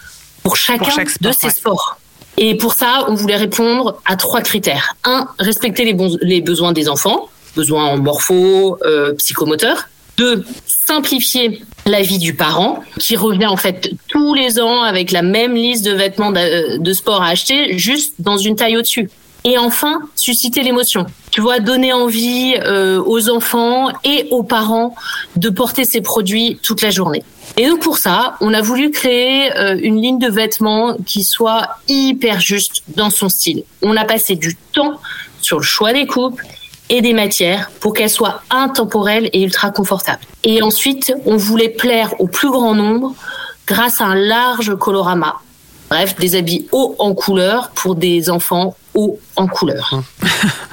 pour 0.43 0.57
chacun 0.57 0.91
chaque 0.91 1.11
sport, 1.11 1.31
de 1.31 1.37
ces 1.37 1.47
ouais. 1.47 1.53
sports. 1.53 2.00
Et 2.43 2.57
pour 2.57 2.73
ça, 2.73 3.05
on 3.07 3.15
voulait 3.15 3.37
répondre 3.37 4.01
à 4.07 4.17
trois 4.17 4.41
critères. 4.41 4.97
Un, 5.05 5.29
respecter 5.39 5.85
les, 5.85 6.41
besoins 6.41 6.73
des 6.73 6.89
enfants, 6.89 7.29
besoins 7.55 7.85
en 7.85 7.99
morpho, 7.99 8.79
euh. 8.85 9.15
Deux, 10.17 10.45
simplifier 10.67 11.63
la 11.87 12.03
vie 12.03 12.19
du 12.19 12.35
parent, 12.35 12.83
qui 12.99 13.17
revient 13.17 13.47
en 13.47 13.57
fait 13.57 13.91
tous 14.09 14.35
les 14.35 14.59
ans 14.59 14.83
avec 14.83 15.13
la 15.13 15.23
même 15.23 15.55
liste 15.55 15.85
de 15.85 15.93
vêtements 15.93 16.33
de, 16.33 16.79
de 16.79 16.93
sport 16.95 17.23
à 17.23 17.29
acheter, 17.29 17.79
juste 17.79 18.15
dans 18.19 18.39
une 18.39 18.57
taille 18.57 18.77
au-dessus. 18.79 19.11
Et 19.45 19.59
enfin, 19.59 20.03
susciter 20.17 20.63
l'émotion. 20.63 21.07
Tu 21.31 21.41
vois, 21.41 21.61
donner 21.61 21.93
envie 21.93 22.55
euh, 22.65 23.03
aux 23.05 23.31
enfants 23.31 23.89
et 24.05 24.27
aux 24.31 24.43
parents 24.43 24.95
de 25.37 25.49
porter 25.49 25.85
ces 25.85 26.01
produits 26.01 26.59
toute 26.63 26.83
la 26.83 26.91
journée. 26.91 27.23
Et 27.57 27.67
donc 27.67 27.81
pour 27.81 27.99
ça, 27.99 28.37
on 28.41 28.55
a 28.55 28.63
voulu 28.63 28.91
créer 28.91 29.55
euh, 29.57 29.79
une 29.83 30.01
ligne 30.01 30.19
de 30.19 30.29
vêtements 30.29 30.97
qui 31.07 31.25
soit 31.25 31.69
hyper 31.89 32.41
juste 32.41 32.83
dans 32.89 33.11
son 33.11 33.29
style. 33.29 33.65
On 33.83 33.97
a 33.97 34.05
passé 34.05 34.37
du 34.37 34.57
temps 34.57 35.01
sur 35.41 35.59
le 35.59 35.65
choix 35.65 35.93
des 35.93 36.07
coupes 36.07 36.41
et 36.89 37.03
des 37.03 37.13
matières 37.13 37.71
pour 37.81 37.93
qu'elles 37.93 38.11
soient 38.11 38.43
intemporelles 38.51 39.31
et 39.33 39.43
ultra 39.43 39.71
confortables. 39.71 40.23
Et 40.45 40.63
ensuite, 40.63 41.13
on 41.25 41.37
voulait 41.37 41.69
plaire 41.69 42.15
au 42.21 42.27
plus 42.27 42.51
grand 42.51 42.75
nombre 42.75 43.15
grâce 43.67 44.01
à 44.01 44.05
un 44.05 44.15
large 44.15 44.77
colorama. 44.77 45.37
Bref, 45.89 46.17
des 46.17 46.37
habits 46.37 46.67
hauts 46.73 46.95
en 46.99 47.15
couleur 47.15 47.71
pour 47.71 47.95
des 47.95 48.31
enfants 48.31 48.77
hauts 48.95 49.19
en 49.37 49.47
couleur. 49.47 50.03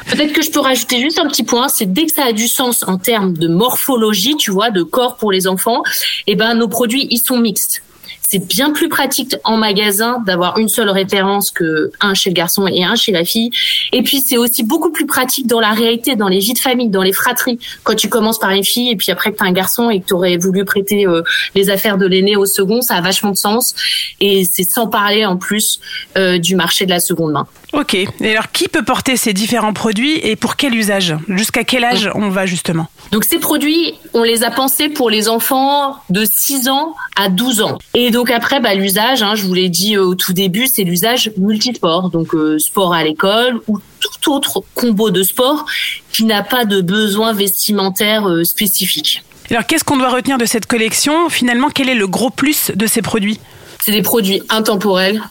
Peut-être 0.09 0.33
que 0.33 0.41
je 0.41 0.51
peux 0.51 0.59
rajouter 0.59 1.01
juste 1.01 1.19
un 1.19 1.27
petit 1.27 1.43
point, 1.43 1.67
c'est 1.67 1.91
dès 1.91 2.05
que 2.05 2.13
ça 2.13 2.25
a 2.25 2.31
du 2.31 2.47
sens 2.47 2.83
en 2.88 2.97
termes 2.97 3.33
de 3.33 3.47
morphologie, 3.47 4.36
tu 4.36 4.51
vois, 4.51 4.71
de 4.71 4.83
corps 4.83 5.17
pour 5.17 5.31
les 5.31 5.47
enfants, 5.47 5.83
eh 6.27 6.36
ben 6.36 6.53
nos 6.55 6.67
produits 6.67 7.07
ils 7.12 7.19
sont 7.19 7.38
mixtes. 7.38 7.83
C'est 8.29 8.46
bien 8.46 8.72
plus 8.72 8.89
pratique 8.89 9.38
en 9.46 9.55
magasin 9.55 10.22
d'avoir 10.25 10.57
une 10.57 10.67
seule 10.67 10.89
référence 10.89 11.50
que 11.50 11.91
un 12.01 12.13
chez 12.13 12.29
le 12.29 12.34
garçon 12.34 12.67
et 12.67 12.84
un 12.84 12.96
chez 12.96 13.13
la 13.13 13.24
fille. 13.24 13.51
Et 13.93 14.03
puis 14.03 14.19
c'est 14.19 14.36
aussi 14.36 14.63
beaucoup 14.63 14.91
plus 14.91 15.05
pratique 15.05 15.48
dans 15.48 15.62
la 15.62 15.72
réalité, 15.72 16.17
dans 16.17 16.27
les 16.27 16.39
vies 16.39 16.53
de 16.53 16.60
famille, 16.60 16.89
dans 16.89 17.03
les 17.03 17.13
fratries. 17.13 17.57
Quand 17.84 17.96
tu 17.96 18.10
commences 18.10 18.38
par 18.38 18.50
une 18.50 18.65
fille 18.65 18.91
et 18.91 18.98
puis 18.98 19.12
après 19.12 19.31
que 19.31 19.38
t'as 19.38 19.46
un 19.46 19.53
garçon 19.53 19.89
et 19.89 20.01
que 20.01 20.07
t'aurais 20.07 20.36
voulu 20.36 20.65
prêter 20.65 21.07
euh, 21.07 21.22
les 21.55 21.69
affaires 21.69 21.98
de 21.98 22.05
l'aîné 22.05 22.36
au 22.36 22.46
second, 22.46 22.81
ça 22.81 22.96
a 22.96 23.01
vachement 23.01 23.31
de 23.31 23.38
sens. 23.38 23.74
Et 24.19 24.43
c'est 24.43 24.63
sans 24.63 24.88
parler 24.88 25.25
en 25.25 25.38
plus 25.38 25.79
euh, 26.17 26.38
du 26.38 26.57
marché 26.57 26.86
de 26.86 26.89
la 26.89 27.00
seconde 27.00 27.31
main. 27.31 27.48
Ok. 27.74 27.93
Et 27.93 28.10
alors, 28.31 28.51
qui 28.51 28.67
peut 28.67 28.84
porter 28.84 29.17
ces 29.17 29.34
différents 29.34 29.74
produits 29.74 30.19
et 30.24 30.36
pour 30.36 30.55
quel 30.55 30.74
usage? 30.74 31.15
Jusqu'à 31.27 31.63
quel 31.63 31.84
âge 31.84 32.10
on 32.15 32.29
va 32.29 32.46
justement? 32.46 32.88
Donc 33.12 33.24
ces 33.24 33.39
produits, 33.39 33.93
on 34.13 34.24
les 34.24 34.43
a 34.43 34.51
pensés 34.51 34.89
pour 34.89 35.10
les 35.10 35.29
enfants 35.29 35.96
de 36.10 36.25
6 36.25 36.69
ans 36.69 36.96
à 37.15 37.29
12 37.29 37.62
ans. 37.62 37.77
Et 37.93 38.10
donc 38.12 38.16
après, 38.25 38.59
bah, 38.59 38.74
l'usage, 38.74 39.21
hein, 39.21 39.36
je 39.36 39.43
vous 39.43 39.53
l'ai 39.53 39.69
dit 39.69 39.95
euh, 39.95 40.03
au 40.03 40.15
tout 40.15 40.33
début, 40.33 40.67
c'est 40.67 40.83
l'usage 40.83 41.31
multisport. 41.38 42.09
Donc 42.09 42.33
euh, 42.33 42.57
sport 42.59 42.93
à 42.93 43.03
l'école 43.03 43.62
ou 43.67 43.79
tout 44.00 44.33
autre 44.33 44.63
combo 44.75 45.09
de 45.09 45.24
sport 45.24 45.65
qui 46.12 46.24
n'a 46.24 46.43
pas 46.43 46.65
de 46.65 46.81
besoin 46.81 47.33
vestimentaire 47.33 48.27
euh, 48.27 48.43
spécifique. 48.43 49.24
Alors, 49.50 49.65
qu'est-ce 49.65 49.83
qu'on 49.83 49.97
doit 49.97 50.09
retenir 50.09 50.38
de 50.38 50.45
cette 50.45 50.65
collection? 50.65 51.29
Finalement, 51.29 51.69
quel 51.69 51.89
est 51.89 51.95
le 51.95 52.07
gros 52.07 52.29
plus 52.29 52.71
de 52.75 52.86
ces 52.86 53.01
produits? 53.01 53.39
C'est 53.81 53.93
des 53.93 54.01
produits 54.01 54.41
intemporels 54.50 55.21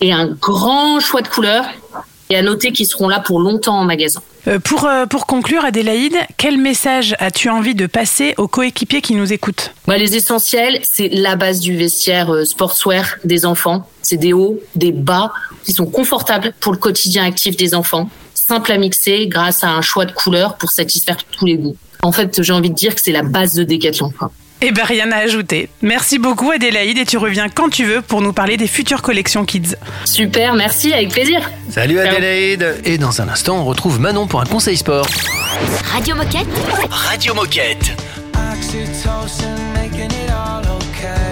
et 0.00 0.12
un 0.12 0.26
grand 0.26 1.00
choix 1.00 1.22
de 1.22 1.28
couleurs. 1.28 1.64
Et 2.28 2.36
à 2.36 2.42
noter 2.42 2.72
qu'ils 2.72 2.86
seront 2.86 3.08
là 3.08 3.20
pour 3.20 3.40
longtemps 3.40 3.78
en 3.78 3.84
magasin. 3.84 4.22
Euh, 4.48 4.58
pour, 4.58 4.86
euh, 4.86 5.06
pour 5.06 5.26
conclure, 5.26 5.64
Adélaïde, 5.64 6.16
quel 6.36 6.58
message 6.58 7.14
as-tu 7.20 7.48
envie 7.48 7.74
de 7.74 7.86
passer 7.86 8.34
aux 8.38 8.48
coéquipiers 8.48 9.00
qui 9.00 9.14
nous 9.14 9.32
écoutent 9.32 9.72
Bah, 9.86 9.96
les 9.96 10.16
essentiels, 10.16 10.80
c'est 10.82 11.08
la 11.08 11.36
base 11.36 11.60
du 11.60 11.76
vestiaire 11.76 12.34
euh, 12.34 12.44
sportswear 12.44 13.16
des 13.24 13.46
enfants. 13.46 13.88
C'est 14.02 14.16
des 14.16 14.32
hauts, 14.32 14.58
des 14.74 14.90
bas 14.90 15.32
qui 15.62 15.72
sont 15.72 15.86
confortables 15.86 16.52
pour 16.58 16.72
le 16.72 16.78
quotidien 16.78 17.24
actif 17.24 17.56
des 17.56 17.74
enfants, 17.74 18.10
simple 18.34 18.72
à 18.72 18.78
mixer 18.78 19.28
grâce 19.28 19.62
à 19.62 19.70
un 19.70 19.82
choix 19.82 20.06
de 20.06 20.12
couleurs 20.12 20.56
pour 20.56 20.72
satisfaire 20.72 21.18
tous 21.30 21.46
les 21.46 21.56
goûts. 21.56 21.76
En 22.02 22.10
fait, 22.10 22.42
j'ai 22.42 22.52
envie 22.52 22.70
de 22.70 22.74
dire 22.74 22.96
que 22.96 23.00
c'est 23.00 23.12
la 23.12 23.22
base 23.22 23.54
de 23.54 23.62
Decathlon. 23.62 24.10
quoi. 24.10 24.32
Eh 24.64 24.70
ben, 24.70 24.84
rien 24.84 25.10
à 25.10 25.16
ajouter. 25.16 25.68
Merci 25.82 26.20
beaucoup, 26.20 26.52
Adélaïde, 26.52 26.96
et 26.96 27.04
tu 27.04 27.16
reviens 27.18 27.48
quand 27.48 27.68
tu 27.68 27.84
veux 27.84 28.00
pour 28.00 28.22
nous 28.22 28.32
parler 28.32 28.56
des 28.56 28.68
futures 28.68 29.02
collections 29.02 29.44
Kids. 29.44 29.74
Super, 30.04 30.54
merci, 30.54 30.92
avec 30.92 31.08
plaisir. 31.08 31.50
Salut 31.68 31.98
Adélaïde 31.98 32.76
Et 32.84 32.96
dans 32.96 33.20
un 33.20 33.28
instant, 33.28 33.58
on 33.58 33.64
retrouve 33.64 33.98
Manon 33.98 34.28
pour 34.28 34.40
un 34.40 34.46
conseil 34.46 34.76
sport. 34.76 35.06
Radio 35.92 36.14
Moquette. 36.14 36.46
Radio 36.90 37.34
Moquette. 37.34 37.90
Oxytocin 38.52 39.56
making 39.74 40.10
it 40.12 40.30
all 40.30 40.62
okay. 40.76 41.31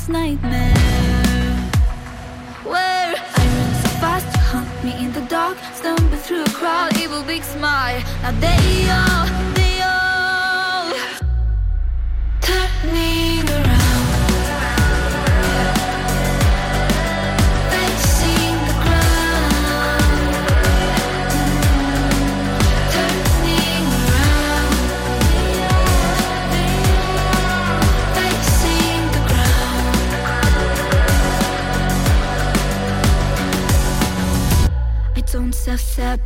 last 0.00 0.08
night. 0.08 0.49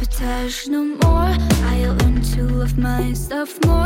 Self-sabotage 0.04 0.68
no 0.68 0.84
more. 0.84 1.36
I 1.68 1.86
learn 1.86 2.20
to 2.34 2.42
love 2.42 2.76
myself 2.76 3.58
more. 3.64 3.83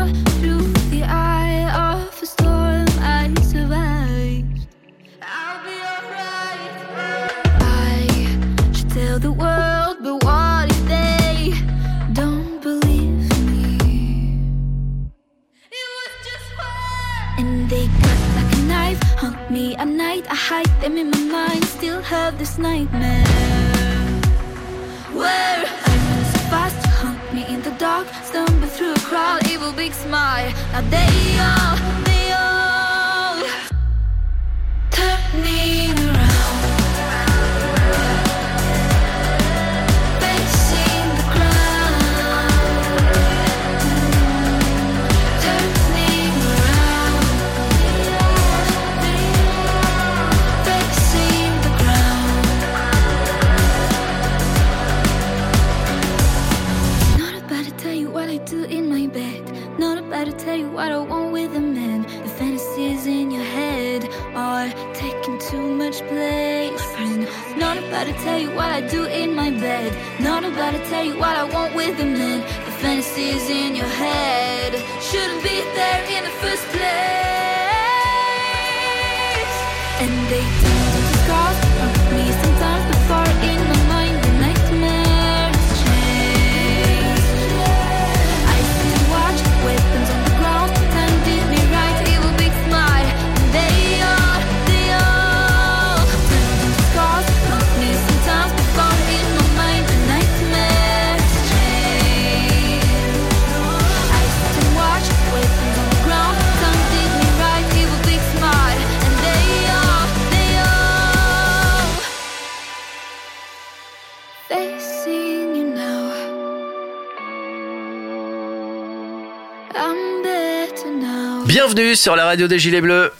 Bienvenue 121.61 121.93
sur 121.93 122.15
la 122.15 122.23
radio 122.23 122.47
des 122.47 122.57
Gilets 122.57 122.79
Bleus. 122.79 123.11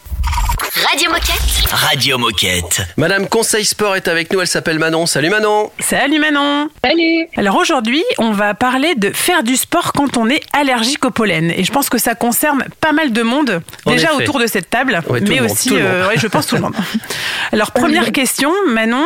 Radio 0.89 1.10
Moquette. 1.12 1.69
Radio 1.73 2.17
Moquette. 2.17 2.82
Madame 2.95 3.28
Conseil 3.28 3.65
Sport 3.65 3.97
est 3.97 4.08
avec 4.08 4.32
nous, 4.32 4.39
elle 4.39 4.47
s'appelle 4.47 4.80
Manon. 4.80 5.06
Salut 5.08 5.30
Manon. 5.30 5.69
Salut 5.78 6.19
Manon 6.19 6.69
Salut 6.82 7.28
Alors 7.36 7.58
aujourd'hui, 7.58 8.02
on 8.17 8.32
va 8.32 8.54
parler 8.54 8.95
de 8.95 9.12
faire 9.12 9.43
du 9.43 9.58
sport 9.58 9.91
quand 9.91 10.15
on 10.15 10.30
est 10.30 10.41
allergique 10.54 11.04
au 11.04 11.12
pollen. 11.12 11.52
Et 11.52 11.65
je 11.65 11.71
pense 11.73 11.89
que 11.89 11.97
ça 11.97 12.15
concerne 12.15 12.63
pas 12.80 12.93
mal 12.93 13.12
de 13.12 13.21
monde, 13.23 13.62
En 13.86 13.91
déjà 13.91 14.13
effet. 14.13 14.23
autour 14.23 14.39
de 14.39 14.47
cette 14.47 14.69
table, 14.69 15.02
Ouais, 15.10 15.19
mais 15.19 15.41
monde, 15.41 15.52
aussi, 15.52 15.73
ouais, 15.73 16.15
je 16.15 16.28
pense 16.28 16.47
tout 16.47 16.56
le 16.56 16.62
monde. 16.62 16.75
Alors 17.52 17.73
première 17.73 18.13
question, 18.13 18.54
Manon, 18.67 19.06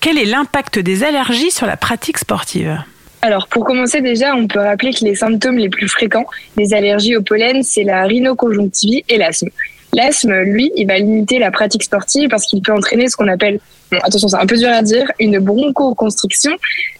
quel 0.00 0.16
est 0.16 0.24
l'impact 0.24 0.78
des 0.78 1.04
allergies 1.04 1.50
sur 1.50 1.66
la 1.66 1.76
pratique 1.76 2.16
sportive? 2.16 2.82
Alors, 3.24 3.46
pour 3.46 3.64
commencer, 3.64 4.00
déjà, 4.00 4.34
on 4.34 4.48
peut 4.48 4.58
rappeler 4.58 4.92
que 4.92 5.04
les 5.04 5.14
symptômes 5.14 5.56
les 5.56 5.68
plus 5.68 5.88
fréquents 5.88 6.26
des 6.56 6.74
allergies 6.74 7.16
au 7.16 7.22
pollen, 7.22 7.62
c'est 7.62 7.84
la 7.84 8.02
rhinoconjonctivite 8.02 9.04
et 9.08 9.16
l'asthme. 9.16 9.48
L'asthme, 9.94 10.40
lui, 10.40 10.72
il 10.74 10.88
va 10.88 10.98
limiter 10.98 11.38
la 11.38 11.52
pratique 11.52 11.84
sportive 11.84 12.28
parce 12.28 12.46
qu'il 12.46 12.62
peut 12.62 12.72
entraîner 12.72 13.08
ce 13.08 13.16
qu'on 13.16 13.28
appelle, 13.28 13.60
bon, 13.92 13.98
attention, 14.02 14.26
c'est 14.26 14.36
un 14.36 14.46
peu 14.46 14.56
dur 14.56 14.70
à 14.70 14.82
dire, 14.82 15.06
une 15.20 15.38
bronchoconstriction, 15.38 16.50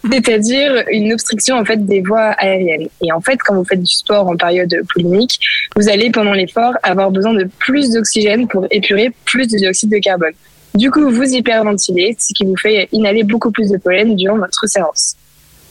c'est-à-dire 0.09 0.85
une 0.91 1.11
obstruction 1.11 1.57
en 1.57 1.65
fait 1.65 1.85
des 1.85 1.99
voies 1.99 2.29
aériennes. 2.37 2.87
Et 3.01 3.11
en 3.11 3.19
fait, 3.19 3.37
quand 3.43 3.55
vous 3.55 3.65
faites 3.65 3.81
du 3.81 3.93
sport 3.93 4.29
en 4.29 4.37
période 4.37 4.73
polémique, 4.93 5.39
vous 5.75 5.89
allez 5.89 6.09
pendant 6.09 6.33
l'effort 6.33 6.75
avoir 6.83 7.11
besoin 7.11 7.33
de 7.33 7.49
plus 7.59 7.89
d'oxygène 7.89 8.47
pour 8.47 8.65
épurer 8.71 9.11
plus 9.25 9.47
de 9.47 9.57
dioxyde 9.57 9.91
de 9.91 9.97
carbone. 9.97 10.33
Du 10.75 10.89
coup, 10.89 11.09
vous 11.09 11.33
hyperventilez, 11.33 12.15
ce 12.17 12.33
qui 12.33 12.45
vous 12.45 12.55
fait 12.55 12.87
inhaler 12.93 13.23
beaucoup 13.23 13.51
plus 13.51 13.71
de 13.71 13.77
pollen 13.77 14.15
durant 14.15 14.37
votre 14.37 14.67
séance. 14.67 15.17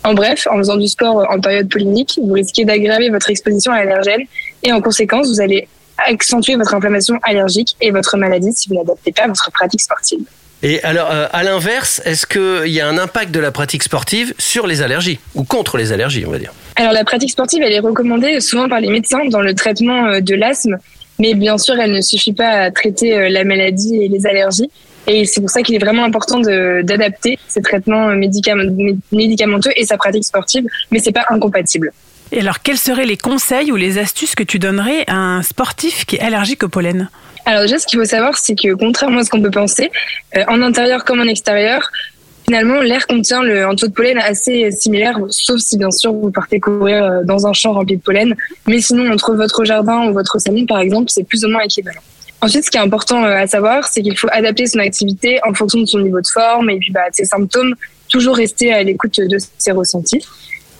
En 0.04 0.14
bref, 0.14 0.48
en 0.50 0.58
faisant 0.58 0.76
du 0.76 0.88
sport 0.88 1.26
en 1.30 1.40
période 1.40 1.68
polémique, 1.68 2.18
vous 2.22 2.32
risquez 2.32 2.64
d'aggraver 2.64 3.08
votre 3.10 3.30
exposition 3.30 3.72
à 3.72 3.84
l'allergène 3.84 4.22
et 4.62 4.72
en 4.72 4.80
conséquence, 4.80 5.28
vous 5.28 5.40
allez 5.40 5.68
accentuer 5.98 6.56
votre 6.56 6.74
inflammation 6.74 7.18
allergique 7.22 7.76
et 7.80 7.90
votre 7.90 8.16
maladie 8.16 8.52
si 8.52 8.68
vous 8.68 8.74
n'adaptez 8.74 9.12
pas 9.12 9.26
votre 9.26 9.50
pratique 9.52 9.80
sportive. 9.80 10.24
Et 10.64 10.82
alors, 10.84 11.10
euh, 11.10 11.26
à 11.32 11.42
l'inverse, 11.42 12.00
est-ce 12.04 12.24
qu'il 12.24 12.72
y 12.72 12.80
a 12.80 12.86
un 12.86 12.96
impact 12.96 13.32
de 13.32 13.40
la 13.40 13.50
pratique 13.50 13.82
sportive 13.82 14.32
sur 14.38 14.66
les 14.66 14.80
allergies 14.80 15.18
ou 15.34 15.42
contre 15.42 15.76
les 15.76 15.92
allergies, 15.92 16.24
on 16.26 16.30
va 16.30 16.38
dire? 16.38 16.52
Alors 16.76 16.92
la 16.92 17.04
pratique 17.04 17.30
sportive, 17.30 17.62
elle 17.62 17.72
est 17.72 17.80
recommandée 17.80 18.40
souvent 18.40 18.68
par 18.68 18.80
les 18.80 18.88
médecins 18.88 19.24
dans 19.26 19.40
le 19.40 19.54
traitement 19.54 20.06
euh, 20.06 20.20
de 20.20 20.34
l'asthme, 20.34 20.78
mais 21.18 21.34
bien 21.34 21.58
sûr, 21.58 21.78
elle 21.80 21.92
ne 21.92 22.00
suffit 22.00 22.32
pas 22.32 22.48
à 22.48 22.70
traiter 22.70 23.16
euh, 23.16 23.28
la 23.28 23.44
maladie 23.44 23.96
et 24.02 24.08
les 24.08 24.24
allergies. 24.24 24.70
Et 25.06 25.24
c'est 25.24 25.40
pour 25.40 25.50
ça 25.50 25.62
qu'il 25.62 25.74
est 25.74 25.84
vraiment 25.84 26.04
important 26.04 26.38
d'adapter 26.40 27.38
ces 27.48 27.60
traitements 27.60 28.14
médicam- 28.14 28.70
mé- 28.70 28.96
médicamenteux 29.10 29.72
et 29.76 29.84
sa 29.84 29.96
pratique 29.96 30.24
sportive, 30.24 30.64
mais 30.90 31.00
c'est 31.00 31.12
pas 31.12 31.24
incompatible. 31.30 31.92
Et 32.30 32.40
alors, 32.40 32.62
quels 32.62 32.78
seraient 32.78 33.04
les 33.04 33.16
conseils 33.16 33.72
ou 33.72 33.76
les 33.76 33.98
astuces 33.98 34.34
que 34.34 34.42
tu 34.42 34.58
donnerais 34.58 35.04
à 35.06 35.16
un 35.16 35.42
sportif 35.42 36.06
qui 36.06 36.16
est 36.16 36.20
allergique 36.20 36.62
au 36.62 36.68
pollen? 36.68 37.10
Alors 37.44 37.62
déjà, 37.62 37.78
ce 37.78 37.86
qu'il 37.86 37.98
faut 37.98 38.04
savoir, 38.06 38.38
c'est 38.38 38.54
que 38.54 38.72
contrairement 38.74 39.18
à 39.18 39.24
ce 39.24 39.30
qu'on 39.30 39.42
peut 39.42 39.50
penser, 39.50 39.90
euh, 40.36 40.44
en 40.48 40.62
intérieur 40.62 41.04
comme 41.04 41.20
en 41.20 41.24
extérieur, 41.24 41.90
finalement, 42.46 42.80
l'air 42.80 43.06
contient 43.06 43.42
le, 43.42 43.66
un 43.66 43.74
taux 43.74 43.88
de 43.88 43.92
pollen 43.92 44.16
assez 44.18 44.70
similaire, 44.70 45.18
sauf 45.28 45.58
si 45.58 45.76
bien 45.76 45.90
sûr 45.90 46.12
vous 46.12 46.30
partez 46.30 46.60
courir 46.60 47.04
euh, 47.04 47.22
dans 47.24 47.46
un 47.46 47.52
champ 47.52 47.72
rempli 47.72 47.96
de 47.96 48.02
pollen. 48.02 48.34
Mais 48.68 48.80
sinon, 48.80 49.10
entre 49.12 49.34
votre 49.34 49.64
jardin 49.64 50.08
ou 50.08 50.12
votre 50.12 50.38
salon, 50.38 50.64
par 50.64 50.78
exemple, 50.78 51.10
c'est 51.10 51.24
plus 51.24 51.44
ou 51.44 51.48
moins 51.48 51.62
équivalent. 51.62 52.00
Ensuite, 52.42 52.64
ce 52.64 52.70
qui 52.70 52.76
est 52.76 52.81
important 52.81 53.24
euh, 53.24 53.37
à 53.37 53.46
savoir, 53.46 53.87
c'est 53.88 54.02
qu'il 54.02 54.16
faut 54.18 54.28
adapter 54.33 54.66
son 54.66 54.81
activité 54.81 55.38
en 55.48 55.55
fonction 55.55 55.81
de 55.81 55.87
son 55.87 56.00
niveau 56.00 56.20
de 56.20 56.26
forme 56.26 56.68
et 56.70 56.76
puis 56.78 56.90
bah, 56.92 57.09
de 57.09 57.14
ses 57.14 57.24
symptômes, 57.24 57.74
toujours 58.11 58.37
rester 58.37 58.72
à 58.72 58.83
l'écoute 58.83 59.16
de 59.18 59.38
ses 59.59 59.70
ressentis. 59.72 60.20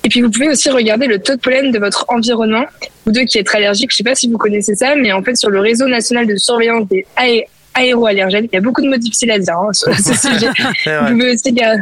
Et 0.05 0.09
puis 0.09 0.21
vous 0.21 0.31
pouvez 0.31 0.49
aussi 0.49 0.69
regarder 0.69 1.07
le 1.07 1.21
taux 1.21 1.37
de 1.37 1.41
pollen 1.41 1.71
de 1.71 1.79
votre 1.79 2.05
environnement. 2.09 2.65
Vous 3.07 3.13
deux 3.13 3.23
qui 3.25 3.39
êtes 3.39 3.55
allergiques, 3.55 3.93
je 3.93 3.97
sais 3.99 4.03
pas 4.03 4.17
si 4.17 4.29
vous 4.29 4.37
connaissez 4.37 4.75
ça, 4.75 4.97
mais 4.97 5.13
en 5.13 5.23
fait 5.23 5.37
sur 5.37 5.49
le 5.49 5.61
réseau 5.61 5.87
national 5.87 6.27
de 6.27 6.35
surveillance 6.37 6.89
des 6.89 7.07
aé- 7.17 7.47
aéroallergènes, 7.75 8.47
il 8.53 8.55
y 8.55 8.59
a 8.59 8.61
beaucoup 8.61 8.83
de 8.83 8.89
mots 8.89 8.97
difficiles 8.97 9.31
à 9.31 9.39
dire 9.39 9.57
hein, 9.57 9.73
sur 9.73 9.95
ce 9.97 10.13
sujet. 10.29 10.49
Vous 11.07 11.13
pouvez 11.17 11.33
aussi 11.35 11.53
gar- 11.53 11.77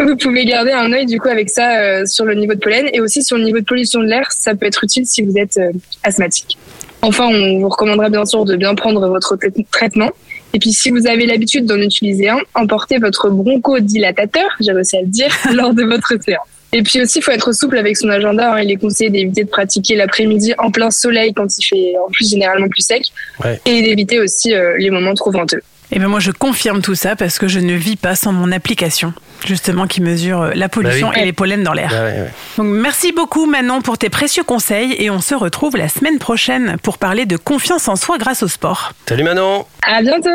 vous 0.00 0.16
pouvez 0.16 0.44
garder 0.46 0.72
un 0.72 0.92
œil 0.92 1.06
du 1.06 1.20
coup 1.20 1.28
avec 1.28 1.48
ça 1.50 1.78
euh, 1.78 2.06
sur 2.06 2.24
le 2.24 2.34
niveau 2.34 2.54
de 2.54 2.58
pollen 2.58 2.88
et 2.92 3.00
aussi 3.00 3.22
sur 3.22 3.36
le 3.36 3.44
niveau 3.44 3.60
de 3.60 3.64
pollution 3.64 4.00
de 4.00 4.06
l'air. 4.06 4.32
Ça 4.32 4.54
peut 4.56 4.66
être 4.66 4.82
utile 4.82 5.06
si 5.06 5.22
vous 5.22 5.36
êtes 5.36 5.56
euh, 5.58 5.70
asthmatique. 6.02 6.58
Enfin, 7.02 7.28
on 7.28 7.58
vous 7.60 7.68
recommandera 7.68 8.08
bien 8.10 8.24
sûr 8.26 8.44
de 8.44 8.56
bien 8.56 8.74
prendre 8.74 9.06
votre 9.08 9.36
tra- 9.36 9.66
traitement 9.70 10.10
Et 10.52 10.58
puis, 10.58 10.72
si 10.72 10.90
vous 10.90 11.06
avez 11.06 11.26
l'habitude 11.26 11.64
d'en 11.64 11.78
utiliser 11.78 12.28
un, 12.28 12.38
emportez 12.54 12.98
votre 12.98 13.30
bronchodilatateur, 13.30 14.44
j'ai 14.60 14.72
réussi 14.72 14.96
à 14.96 15.02
le 15.02 15.06
dire, 15.08 15.28
lors 15.54 15.72
de 15.74 15.82
votre 15.84 16.12
séance. 16.22 16.46
Et 16.72 16.82
puis 16.82 17.00
aussi, 17.02 17.18
il 17.18 17.22
faut 17.22 17.32
être 17.32 17.52
souple 17.52 17.78
avec 17.78 17.96
son 17.96 18.08
agenda. 18.10 18.54
hein. 18.54 18.60
Il 18.60 18.70
est 18.70 18.76
conseillé 18.76 19.10
d'éviter 19.10 19.42
de 19.44 19.48
pratiquer 19.48 19.96
l'après-midi 19.96 20.54
en 20.58 20.70
plein 20.70 20.90
soleil 20.92 21.32
quand 21.34 21.46
il 21.58 21.64
fait 21.64 21.94
en 21.98 22.08
plus 22.12 22.30
généralement 22.30 22.68
plus 22.68 22.82
sec. 22.82 23.02
Ouais. 23.44 23.60
Et 23.66 23.82
d'éviter 23.82 24.20
aussi 24.20 24.54
euh, 24.54 24.76
les 24.78 24.90
moments 24.90 25.14
trop 25.14 25.32
venteux. 25.32 25.62
Et 25.92 25.98
ben 25.98 26.06
moi 26.08 26.20
je 26.20 26.30
confirme 26.30 26.82
tout 26.82 26.94
ça 26.94 27.16
parce 27.16 27.38
que 27.38 27.48
je 27.48 27.58
ne 27.58 27.72
vis 27.74 27.96
pas 27.96 28.14
sans 28.14 28.32
mon 28.32 28.52
application 28.52 29.12
justement 29.46 29.86
qui 29.86 30.00
mesure 30.02 30.42
euh, 30.42 30.50
la 30.54 30.68
pollution 30.68 31.08
Bah 31.08 31.14
oui. 31.16 31.22
et 31.22 31.24
les 31.24 31.32
pollens 31.32 31.62
dans 31.64 31.72
l'air. 31.72 31.90
Ah 31.92 32.04
ouais, 32.04 32.10
ouais. 32.20 32.30
Donc 32.58 32.66
merci 32.66 33.10
beaucoup 33.12 33.46
Manon 33.46 33.80
pour 33.80 33.96
tes 33.98 34.10
précieux 34.10 34.44
conseils 34.44 34.94
et 34.98 35.10
on 35.10 35.20
se 35.20 35.34
retrouve 35.34 35.76
la 35.76 35.88
semaine 35.88 36.18
prochaine 36.18 36.76
pour 36.82 36.98
parler 36.98 37.24
de 37.26 37.36
confiance 37.36 37.88
en 37.88 37.96
soi 37.96 38.18
grâce 38.18 38.42
au 38.42 38.48
sport. 38.48 38.92
Salut 39.08 39.24
Manon 39.24 39.66
À 39.82 40.02
bientôt 40.02 40.28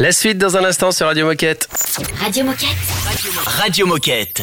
La 0.00 0.12
suite 0.12 0.38
dans 0.38 0.56
un 0.56 0.64
instant 0.64 0.92
sur 0.92 1.06
Radio 1.06 1.26
Moquette. 1.26 1.68
Radio 2.22 2.44
Moquette. 2.44 2.68
Radio 3.46 3.86
Moquette. 3.86 4.42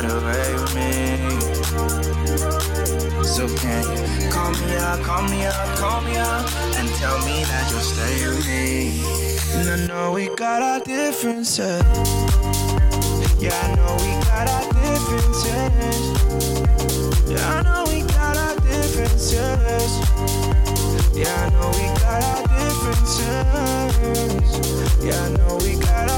got 0.00 0.22
away 0.22 0.54
with 0.54 0.74
me. 0.76 0.90
So 3.24 3.48
can 3.56 3.82
you 3.96 4.30
call 4.30 4.52
me 4.52 4.76
up, 4.76 5.00
call 5.02 5.22
me 5.28 5.44
up, 5.44 5.78
call 5.78 6.00
me 6.02 6.16
up, 6.16 6.46
and 6.76 6.88
tell 7.00 7.18
me 7.24 7.42
that 7.44 7.68
you'll 7.70 7.80
stay 7.80 8.26
with 8.28 8.46
me? 8.46 9.02
And 9.54 9.68
I 9.68 9.76
know 9.86 10.12
we 10.12 10.28
got 10.36 10.62
our 10.62 10.80
differences. 10.80 11.82
Yeah, 13.40 13.58
I 13.62 13.74
know 13.74 13.96
we 14.04 14.12
got 14.26 14.48
our 14.48 14.66
differences. 14.72 16.00
Yeah, 17.28 17.48
I 17.48 17.62
know 17.62 17.84
we 17.90 18.02
got 18.02 18.36
our 18.36 18.54
differences. 18.60 19.90
Yeah, 21.14 21.34
I 21.42 21.50
know 21.50 21.70
we 21.74 21.86
got 21.98 22.22
our 22.22 22.42
differences. 22.54 23.26
Yeah, 25.04 25.24
I 25.24 25.28
know 25.36 25.56
we 25.60 25.72
got 25.80 26.10
our 26.10 26.17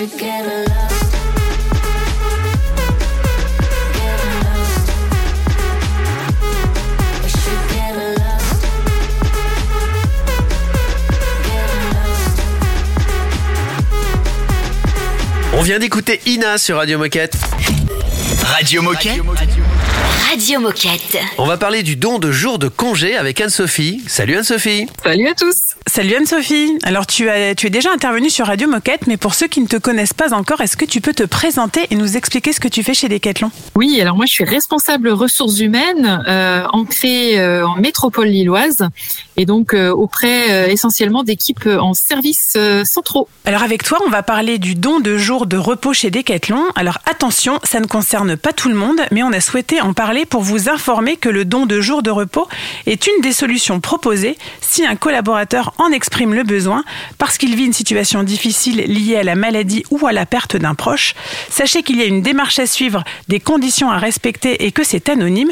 On 0.00 0.06
vient 15.62 15.78
d'écouter 15.78 16.22
Ina 16.24 16.56
sur 16.56 16.78
Radio 16.78 16.96
Moquette. 16.96 17.36
Radio 18.42 18.80
Moquette, 18.80 19.08
Radio 19.08 19.24
Moquette. 19.24 19.69
On 21.36 21.44
va 21.44 21.58
parler 21.58 21.82
du 21.82 21.96
don 21.96 22.18
de 22.18 22.32
jour 22.32 22.58
de 22.58 22.68
congé 22.68 23.14
avec 23.14 23.42
Anne-Sophie. 23.42 24.02
Salut 24.06 24.36
Anne-Sophie. 24.38 24.86
Salut 25.04 25.28
à 25.28 25.34
tous. 25.34 25.54
Salut 25.86 26.14
Anne-Sophie. 26.14 26.78
Alors 26.82 27.06
tu, 27.06 27.28
as, 27.28 27.54
tu 27.54 27.66
es 27.66 27.70
déjà 27.70 27.92
intervenue 27.92 28.30
sur 28.30 28.46
Radio 28.46 28.66
Moquette, 28.66 29.06
mais 29.06 29.18
pour 29.18 29.34
ceux 29.34 29.48
qui 29.48 29.60
ne 29.60 29.66
te 29.66 29.76
connaissent 29.76 30.14
pas 30.14 30.32
encore, 30.32 30.62
est-ce 30.62 30.78
que 30.78 30.86
tu 30.86 31.02
peux 31.02 31.12
te 31.12 31.24
présenter 31.24 31.86
et 31.90 31.94
nous 31.94 32.16
expliquer 32.16 32.54
ce 32.54 32.60
que 32.60 32.68
tu 32.68 32.82
fais 32.82 32.94
chez 32.94 33.08
Decathlon? 33.08 33.50
Oui, 33.74 34.00
alors 34.00 34.16
moi 34.16 34.24
je 34.24 34.32
suis 34.32 34.44
responsable 34.44 35.10
ressources 35.10 35.60
humaines 35.60 36.24
euh, 36.26 36.64
ancrée 36.72 37.38
euh, 37.38 37.66
en 37.66 37.76
métropole 37.76 38.28
lilloise 38.28 38.78
et 39.36 39.44
donc 39.44 39.74
euh, 39.74 39.90
auprès 39.90 40.50
euh, 40.50 40.68
essentiellement 40.68 41.22
d'équipes 41.22 41.66
en 41.66 41.92
services 41.92 42.54
euh, 42.56 42.84
centraux. 42.84 43.28
Alors 43.44 43.62
avec 43.62 43.82
toi, 43.82 43.98
on 44.06 44.10
va 44.10 44.22
parler 44.22 44.56
du 44.56 44.74
don 44.74 45.00
de 45.00 45.18
jours 45.18 45.44
de 45.46 45.58
repos 45.58 45.92
chez 45.92 46.10
Decathlon. 46.10 46.64
Alors 46.76 46.98
attention, 47.04 47.58
ça 47.62 47.80
ne 47.80 47.86
concerne 47.86 48.36
pas 48.36 48.54
tout 48.54 48.70
le 48.70 48.74
monde, 48.74 49.00
mais 49.10 49.22
on 49.22 49.32
a 49.32 49.40
souhaité 49.40 49.82
en 49.82 49.92
parler 49.92 50.24
pour 50.30 50.42
vous 50.42 50.68
informer 50.68 51.16
que 51.16 51.28
le 51.28 51.44
don 51.44 51.66
de 51.66 51.80
jours 51.80 52.02
de 52.02 52.10
repos 52.10 52.48
est 52.86 53.06
une 53.06 53.20
des 53.20 53.32
solutions 53.32 53.80
proposées 53.80 54.38
si 54.60 54.86
un 54.86 54.96
collaborateur 54.96 55.74
en 55.78 55.90
exprime 55.90 56.32
le 56.34 56.44
besoin 56.44 56.84
parce 57.18 57.36
qu'il 57.36 57.54
vit 57.56 57.64
une 57.66 57.72
situation 57.72 58.22
difficile 58.22 58.76
liée 58.86 59.16
à 59.16 59.24
la 59.24 59.34
maladie 59.34 59.84
ou 59.90 60.06
à 60.06 60.12
la 60.12 60.24
perte 60.26 60.56
d'un 60.56 60.74
proche. 60.74 61.14
Sachez 61.50 61.82
qu'il 61.82 61.96
y 61.98 62.02
a 62.02 62.06
une 62.06 62.22
démarche 62.22 62.58
à 62.58 62.66
suivre, 62.66 63.02
des 63.28 63.40
conditions 63.40 63.90
à 63.90 63.98
respecter 63.98 64.64
et 64.64 64.72
que 64.72 64.84
c'est 64.84 65.08
anonyme. 65.08 65.50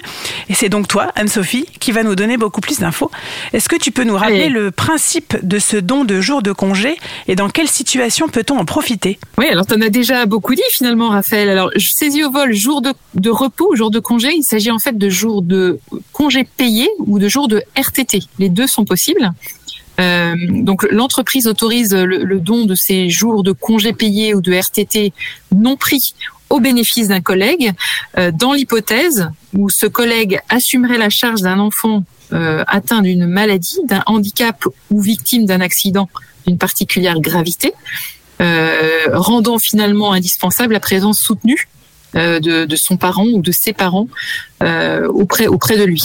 Et 0.48 0.54
c'est 0.54 0.68
donc 0.68 0.86
toi, 0.88 1.08
Anne-Sophie, 1.16 1.66
qui 1.80 1.92
va 1.92 2.02
nous 2.04 2.14
donner 2.14 2.36
beaucoup 2.36 2.60
plus 2.60 2.78
d'infos. 2.78 3.10
Est-ce 3.52 3.68
que 3.68 3.76
tu 3.76 3.90
peux 3.90 4.04
nous 4.04 4.16
rappeler 4.16 4.44
Oui. 4.46 4.50
le 4.50 4.70
principe 4.70 5.36
de 5.42 5.58
ce 5.58 5.76
don 5.76 6.04
de 6.04 6.20
jours 6.20 6.42
de 6.42 6.52
congé 6.52 6.96
et 7.26 7.34
dans 7.34 7.48
quelle 7.48 7.68
situation 7.68 8.28
peut-on 8.28 8.56
en 8.58 8.64
profiter? 8.64 9.18
Oui, 9.38 9.46
alors 9.48 9.66
tu 9.66 9.74
en 9.74 9.80
as 9.80 9.88
déjà 9.90 10.24
beaucoup 10.26 10.54
dit 10.54 10.62
finalement, 10.70 11.08
Raphaël. 11.08 11.48
Alors, 11.48 11.70
je 11.74 11.90
saisis 11.90 12.22
au 12.24 12.30
vol 12.30 12.52
jour 12.54 12.80
de, 12.80 12.92
de 13.14 13.30
repos, 13.30 13.74
jour 13.74 13.90
de 13.90 13.98
congé. 13.98 14.30
Il 14.34 14.44
s'agit 14.44 14.67
en 14.70 14.78
fait 14.78 14.96
de 14.96 15.08
jours 15.08 15.42
de 15.42 15.78
congé 16.12 16.44
payé 16.44 16.88
ou 16.98 17.18
de 17.18 17.28
jours 17.28 17.48
de 17.48 17.62
RTT. 17.76 18.20
Les 18.38 18.48
deux 18.48 18.66
sont 18.66 18.84
possibles. 18.84 19.32
Euh, 20.00 20.34
donc 20.50 20.86
l'entreprise 20.90 21.46
autorise 21.48 21.92
le, 21.92 22.38
don 22.38 22.64
de 22.64 22.74
ces 22.74 23.10
jours 23.10 23.42
de 23.42 23.50
congé 23.52 23.92
payé 23.92 24.34
ou 24.34 24.40
de 24.40 24.52
RTT 24.52 25.12
non 25.54 25.76
pris 25.76 26.14
au 26.50 26.60
bénéfice 26.60 27.08
d'un 27.08 27.20
collègue, 27.20 27.72
euh, 28.16 28.30
dans 28.32 28.52
l'hypothèse 28.52 29.28
où 29.54 29.68
ce 29.68 29.86
collègue 29.86 30.40
assumerait 30.48 30.98
la 30.98 31.10
charge 31.10 31.42
d'un 31.42 31.58
enfant 31.58 32.04
euh, 32.32 32.64
atteint 32.68 33.02
d'une 33.02 33.26
maladie, 33.26 33.80
d'un 33.86 34.02
handicap 34.06 34.64
ou 34.90 35.00
victime 35.00 35.46
d'un 35.46 35.60
accident 35.60 36.08
d'une 36.46 36.58
particulière 36.58 37.20
gravité, 37.20 37.74
rendant 39.12 39.58
finalement 39.58 40.12
indispensable 40.12 40.72
la 40.72 40.80
présence 40.80 41.18
soutenue 41.18 41.68
de, 42.14 42.64
de 42.64 42.76
son 42.76 42.96
parent 42.96 43.26
ou 43.26 43.40
de 43.42 43.52
ses 43.52 43.72
parents 43.72 44.08
euh, 44.62 45.06
auprès, 45.08 45.46
auprès 45.46 45.76
de 45.76 45.84
lui. 45.84 46.02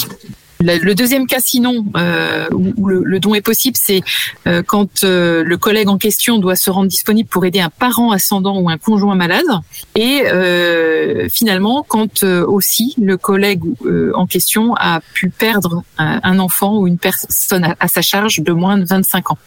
Le 0.64 0.94
deuxième 0.94 1.28
cas, 1.28 1.40
sinon, 1.42 1.86
euh, 1.98 2.48
où 2.52 2.88
le, 2.88 3.04
le 3.04 3.20
don 3.20 3.36
est 3.36 3.42
possible, 3.42 3.76
c'est 3.78 4.02
euh, 4.48 4.64
quand 4.66 5.04
euh, 5.04 5.44
le 5.44 5.58
collègue 5.58 5.90
en 5.90 5.98
question 5.98 6.38
doit 6.38 6.56
se 6.56 6.70
rendre 6.70 6.88
disponible 6.88 7.28
pour 7.28 7.46
aider 7.46 7.60
un 7.60 7.70
parent 7.70 8.12
ascendant 8.12 8.58
ou 8.60 8.70
un 8.70 8.78
conjoint 8.78 9.16
malade, 9.16 9.44
et 9.96 10.22
euh, 10.26 11.28
finalement, 11.30 11.84
quand 11.86 12.24
euh, 12.24 12.46
aussi 12.46 12.96
le 12.98 13.18
collègue 13.18 13.62
euh, 13.86 14.14
en 14.16 14.26
question 14.26 14.74
a 14.76 15.02
pu 15.14 15.30
perdre 15.30 15.84
un, 15.98 16.22
un 16.24 16.40
enfant 16.40 16.78
ou 16.78 16.88
une 16.88 16.98
personne 16.98 17.66
à, 17.66 17.76
à 17.82 17.90
sa 17.90 18.02
charge 18.02 18.40
de 18.40 18.54
moins 18.54 18.78
de 18.78 18.86
25 18.86 19.32
ans. 19.32 19.38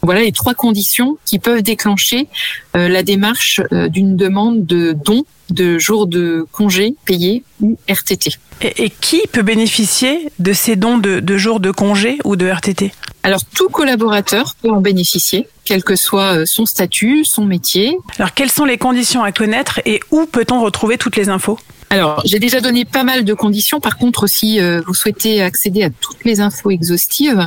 Voilà 0.00 0.22
les 0.22 0.32
trois 0.32 0.54
conditions 0.54 1.18
qui 1.26 1.38
peuvent 1.38 1.62
déclencher 1.62 2.28
euh, 2.76 2.88
la 2.88 3.02
démarche 3.02 3.60
euh, 3.72 3.88
d'une 3.88 4.16
demande 4.16 4.64
de 4.64 4.96
don 5.04 5.24
de 5.50 5.78
jours 5.78 6.06
de 6.06 6.46
congé 6.52 6.94
payés 7.04 7.44
ou 7.60 7.78
RTT. 7.88 8.30
et, 8.62 8.84
et 8.84 8.90
qui 8.90 9.22
peut 9.30 9.42
bénéficier 9.42 10.28
de 10.38 10.52
ces 10.52 10.76
dons 10.76 10.98
de, 10.98 11.20
de 11.20 11.36
jours 11.36 11.60
de 11.60 11.70
congé 11.70 12.18
ou 12.24 12.36
de 12.36 12.46
RTT 12.46 12.92
Alors 13.22 13.44
tout 13.44 13.68
collaborateur 13.68 14.54
peut 14.62 14.70
en 14.70 14.80
bénéficier, 14.80 15.48
quel 15.64 15.84
que 15.84 15.96
soit 15.96 16.38
euh, 16.38 16.46
son 16.46 16.66
statut, 16.66 17.24
son 17.24 17.44
métier. 17.44 17.96
Alors 18.18 18.34
quelles 18.34 18.50
sont 18.50 18.64
les 18.64 18.78
conditions 18.78 19.22
à 19.22 19.32
connaître 19.32 19.80
et 19.84 20.00
où 20.10 20.26
peut-on 20.26 20.60
retrouver 20.60 20.98
toutes 20.98 21.16
les 21.16 21.28
infos? 21.28 21.58
Alors, 21.92 22.22
j'ai 22.24 22.38
déjà 22.38 22.62
donné 22.62 22.86
pas 22.86 23.04
mal 23.04 23.22
de 23.22 23.34
conditions. 23.34 23.78
Par 23.78 23.98
contre, 23.98 24.26
si 24.26 24.58
euh, 24.58 24.80
vous 24.86 24.94
souhaitez 24.94 25.42
accéder 25.42 25.82
à 25.82 25.90
toutes 25.90 26.24
les 26.24 26.40
infos 26.40 26.70
exhaustives, 26.70 27.46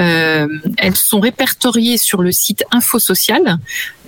euh, 0.00 0.46
elles 0.78 0.94
sont 0.94 1.18
répertoriées 1.18 1.98
sur 1.98 2.22
le 2.22 2.30
site 2.30 2.62
Info 2.70 3.00
Social, 3.00 3.58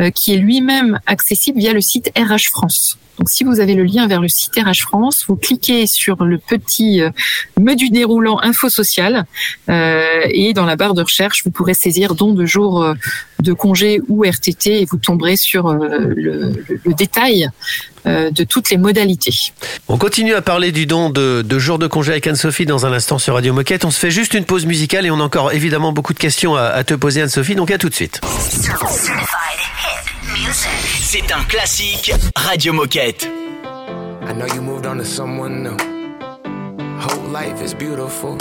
euh, 0.00 0.10
qui 0.10 0.34
est 0.34 0.36
lui-même 0.36 1.00
accessible 1.06 1.58
via 1.58 1.72
le 1.72 1.80
site 1.80 2.12
RH 2.16 2.50
France. 2.50 2.96
Donc, 3.18 3.28
si 3.28 3.44
vous 3.44 3.60
avez 3.60 3.74
le 3.74 3.84
lien 3.84 4.06
vers 4.08 4.20
le 4.20 4.28
site 4.28 4.52
RH 4.56 4.80
France, 4.82 5.24
vous 5.28 5.36
cliquez 5.36 5.86
sur 5.86 6.24
le 6.24 6.38
petit 6.38 7.02
euh, 7.02 7.10
menu 7.60 7.90
déroulant 7.90 8.38
Info 8.42 8.68
Social 8.68 9.26
euh, 9.68 10.02
et 10.30 10.54
dans 10.54 10.64
la 10.64 10.76
barre 10.76 10.94
de 10.94 11.02
recherche, 11.02 11.42
vous 11.44 11.50
pourrez 11.50 11.74
saisir 11.74 12.14
don 12.14 12.32
de 12.32 12.46
jours 12.46 12.82
euh, 12.82 12.94
de 13.40 13.52
congé 13.52 14.00
ou 14.08 14.24
RTT 14.24 14.80
et 14.82 14.84
vous 14.86 14.96
tomberez 14.96 15.36
sur 15.36 15.66
euh, 15.68 15.76
le, 15.88 16.14
le- 16.14 16.78
le 16.84 16.94
détail 16.94 17.48
euh, 18.06 18.30
de 18.30 18.44
toutes 18.44 18.70
les 18.70 18.78
modalités. 18.78 19.52
On 19.88 19.98
continue 19.98 20.34
à 20.34 20.42
parler 20.42 20.72
du 20.72 20.86
don 20.86 21.10
de, 21.10 21.42
de 21.42 21.58
jours 21.58 21.78
de 21.78 21.86
congé 21.86 22.12
avec 22.12 22.26
Anne-Sophie 22.26 22.66
dans 22.66 22.86
un 22.86 22.92
instant 22.92 23.18
sur 23.18 23.34
Radio 23.34 23.52
Moquette. 23.52 23.84
On 23.84 23.90
se 23.90 23.98
fait 24.00 24.10
juste 24.10 24.32
une 24.34 24.44
pause 24.46 24.64
musicale 24.66 25.04
et 25.06 25.10
on 25.10 25.20
a 25.20 25.22
encore 25.22 25.52
évidemment 25.52 25.92
beaucoup 25.92 26.14
de 26.14 26.18
questions 26.18 26.56
à, 26.56 26.62
à 26.62 26.82
te 26.82 26.94
poser 26.94 27.20
Anne-Sophie, 27.22 27.54
donc 27.56 27.70
à 27.70 27.78
tout 27.78 27.88
de 27.90 27.94
suite. 27.94 28.20
C'est 30.34 31.30
un 31.30 31.44
classique 31.44 32.10
Radio 32.36 32.72
Moquette. 32.72 33.24
I 33.24 34.32
know 34.32 34.46
you 34.46 34.62
moved 34.62 34.86
on 34.86 34.96
to 34.96 35.04
someone 35.04 35.62
new. 35.62 35.76
Whole 37.00 37.28
life 37.28 37.60
is 37.62 37.74
beautiful. 37.74 38.38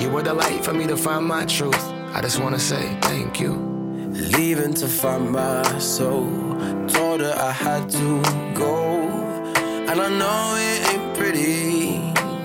You 0.00 0.08
were 0.10 0.22
the 0.22 0.32
light 0.32 0.64
for 0.64 0.72
me 0.72 0.86
to 0.86 0.96
find 0.96 1.26
my 1.26 1.44
truth. 1.44 1.78
I 2.14 2.22
just 2.22 2.40
wanna 2.40 2.58
say 2.58 2.96
thank 3.02 3.38
you. 3.38 3.52
Leaving 4.12 4.72
to 4.74 4.86
find 4.86 5.30
my 5.30 5.62
soul. 5.78 6.26
Told 6.88 7.20
her 7.20 7.34
I 7.36 7.52
had 7.52 7.90
to 7.90 8.22
go. 8.54 9.02
And 9.88 10.00
I 10.00 10.08
know 10.08 10.56
it 10.56 10.94
ain't 10.94 11.18
pretty 11.18 11.98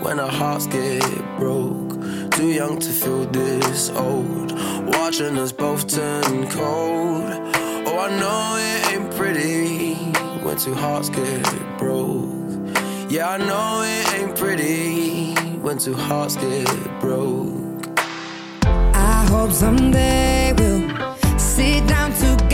when 0.03 0.19
our 0.19 0.31
hearts 0.31 0.67
get 0.67 1.01
broke. 1.37 2.01
Too 2.31 2.49
young 2.51 2.77
to 2.79 2.89
feel 2.89 3.25
this 3.25 3.89
old. 3.91 4.51
Watching 4.95 5.37
us 5.37 5.53
both 5.53 5.87
turn 5.87 6.49
cold. 6.49 7.58
I 8.01 8.17
know 8.17 8.55
it 8.57 8.93
ain't 8.93 9.13
pretty 9.15 9.93
when 10.41 10.57
two 10.57 10.73
hearts 10.73 11.09
get 11.09 11.43
broke. 11.77 12.29
Yeah, 13.09 13.29
I 13.31 13.37
know 13.37 13.81
it 13.83 14.13
ain't 14.13 14.37
pretty 14.37 15.33
when 15.57 15.79
two 15.79 15.95
hearts 15.95 16.37
get 16.37 16.65
broke. 17.01 17.85
I 18.63 19.25
hope 19.29 19.51
someday 19.51 20.53
we'll 20.57 21.37
sit 21.37 21.85
down 21.87 22.13
together 22.13 22.48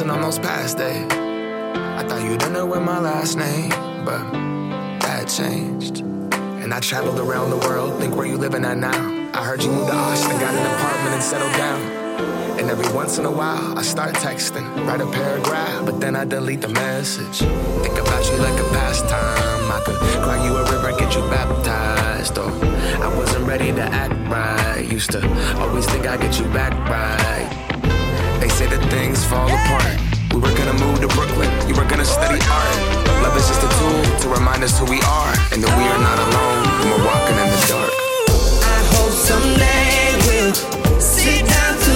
Reminiscing 0.00 0.10
on 0.10 0.22
those 0.22 0.38
past 0.38 0.78
days. 0.78 1.06
I 1.12 2.04
thought 2.08 2.22
you'd 2.22 2.52
know 2.52 2.64
with 2.64 2.82
my 2.82 2.98
last 2.98 3.36
name, 3.36 3.68
but 4.04 4.22
that 5.00 5.28
changed. 5.28 6.00
And 6.00 6.72
I 6.72 6.80
traveled 6.80 7.18
around 7.18 7.50
the 7.50 7.58
world, 7.68 8.00
think 8.00 8.16
where 8.16 8.26
you 8.26 8.38
living 8.38 8.64
at 8.64 8.78
now. 8.78 9.30
I 9.34 9.44
heard 9.44 9.62
you 9.62 9.70
moved 9.70 9.88
to 9.88 9.94
Austin, 9.94 10.38
got 10.40 10.54
an 10.54 10.66
apartment 10.74 11.14
and 11.14 11.22
settled 11.22 11.52
down. 11.52 11.80
And 12.58 12.70
every 12.70 12.90
once 12.94 13.18
in 13.18 13.26
a 13.26 13.30
while, 13.30 13.78
I 13.78 13.82
start 13.82 14.14
texting, 14.14 14.64
write 14.86 15.00
a 15.00 15.10
paragraph, 15.10 15.84
but 15.84 16.00
then 16.00 16.16
I 16.16 16.24
delete 16.24 16.62
the 16.62 16.68
message. 16.68 17.38
Think 17.82 17.98
about 17.98 18.24
you 18.30 18.38
like 18.38 18.58
a 18.58 18.68
pastime. 18.70 19.70
I 19.70 19.82
could 19.84 19.96
cry 20.24 20.44
you 20.46 20.56
a 20.56 20.62
river, 20.72 20.96
get 20.98 21.14
you 21.14 21.22
baptized. 21.28 22.38
Or 22.38 22.50
I 23.04 23.14
wasn't 23.16 23.46
ready 23.46 23.72
to 23.72 23.82
act 23.82 24.14
right. 24.30 24.86
Used 24.90 25.10
to 25.12 25.20
always 25.58 25.86
think 25.86 26.06
I'd 26.06 26.20
get 26.20 26.38
you 26.38 26.46
back 26.46 26.72
right. 26.88 27.39
Say 28.60 28.66
that 28.66 28.90
things 28.90 29.24
fall 29.24 29.48
apart. 29.48 29.96
We 30.34 30.38
were 30.44 30.52
gonna 30.52 30.76
move 30.76 31.00
to 31.00 31.08
Brooklyn, 31.16 31.48
you 31.66 31.74
were 31.74 31.88
gonna 31.88 32.04
study 32.04 32.36
art. 32.44 32.76
Love 33.24 33.34
is 33.34 33.48
just 33.48 33.64
a 33.64 33.70
tool 33.80 34.04
to 34.20 34.28
remind 34.28 34.62
us 34.62 34.78
who 34.78 34.84
we 34.84 35.00
are, 35.00 35.32
and 35.56 35.64
that 35.64 35.72
we 35.80 35.84
are 35.88 36.02
not 36.08 36.18
alone 36.20 36.68
when 36.76 36.92
we're 36.92 37.06
walking 37.08 37.40
in 37.40 37.48
the 37.56 37.60
dark. 37.72 37.92
I 38.76 38.78
hope 38.92 39.16
someday 39.16 40.12
we'll 40.28 40.52
sit 41.00 41.40
down 41.48 41.89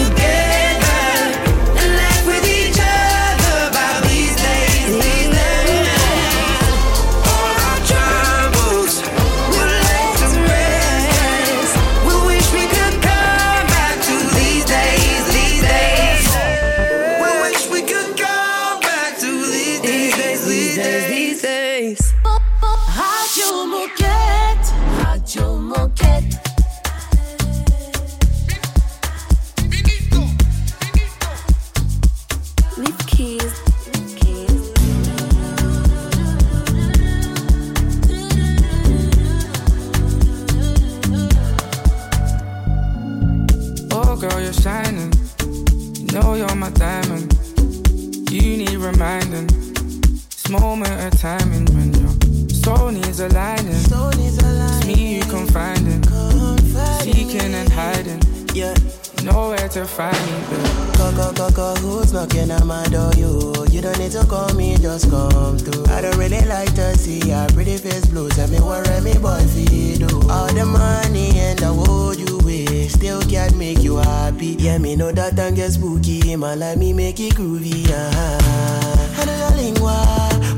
Nowhere 59.25 59.69
to 59.71 59.87
find 59.87 60.17
me, 60.27 60.39
babe. 60.51 60.85
Go, 61.17 61.51
go, 61.51 61.75
who's 61.77 62.13
knocking 62.13 62.51
at 62.51 62.65
my 62.67 62.85
door? 62.85 63.11
You, 63.17 63.53
you 63.71 63.81
don't 63.81 63.99
need 63.99 64.13
to 64.13 64.25
call 64.27 64.53
me, 64.55 64.77
just 64.77 65.09
come 65.11 65.59
through. 65.59 65.87
I 65.87 66.01
don't 66.01 66.17
really 66.17 66.45
like 66.47 66.75
to 66.75 66.97
see 66.99 67.21
your 67.21 67.47
pretty 67.49 67.77
face 67.79 68.07
blue. 68.07 68.29
Tell 68.31 68.49
me 68.49 68.59
what 68.59 68.87
me 69.03 69.15
boy 69.15 69.41
feel 69.55 70.07
do. 70.07 70.29
All 70.29 70.47
the 70.53 70.65
money 70.67 71.39
and 71.39 71.59
the 71.59 71.73
wood 71.73 72.19
you 72.19 72.39
wish 72.39 72.93
still 72.93 73.23
can't 73.23 73.57
make 73.57 73.83
you 73.83 73.97
happy. 73.97 74.57
Yeah, 74.59 74.79
me 74.79 74.97
know 74.97 75.13
that 75.13 75.39
and 75.39 75.57
get 75.57 75.73
spooky. 75.73 76.37
Man, 76.37 76.59
like 76.59 76.79
me 76.79 76.93
make 76.93 77.21
it 77.21 77.35
groovy. 77.35 77.89
Uh-huh. 77.89 79.21
I 79.21 79.25
know 79.25 79.37
your 79.37 79.57
lingua. 79.57 80.05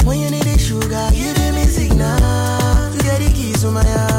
When 0.04 0.18
you 0.20 0.30
need 0.30 0.44
the 0.44 0.58
sugar, 0.58 1.08
give 1.12 1.54
me 1.54 1.64
signal. 1.64 2.94
You 2.94 3.02
get 3.02 3.20
the 3.20 3.32
keys 3.34 3.62
to 3.62 3.70
my 3.70 3.84
heart. 3.84 4.15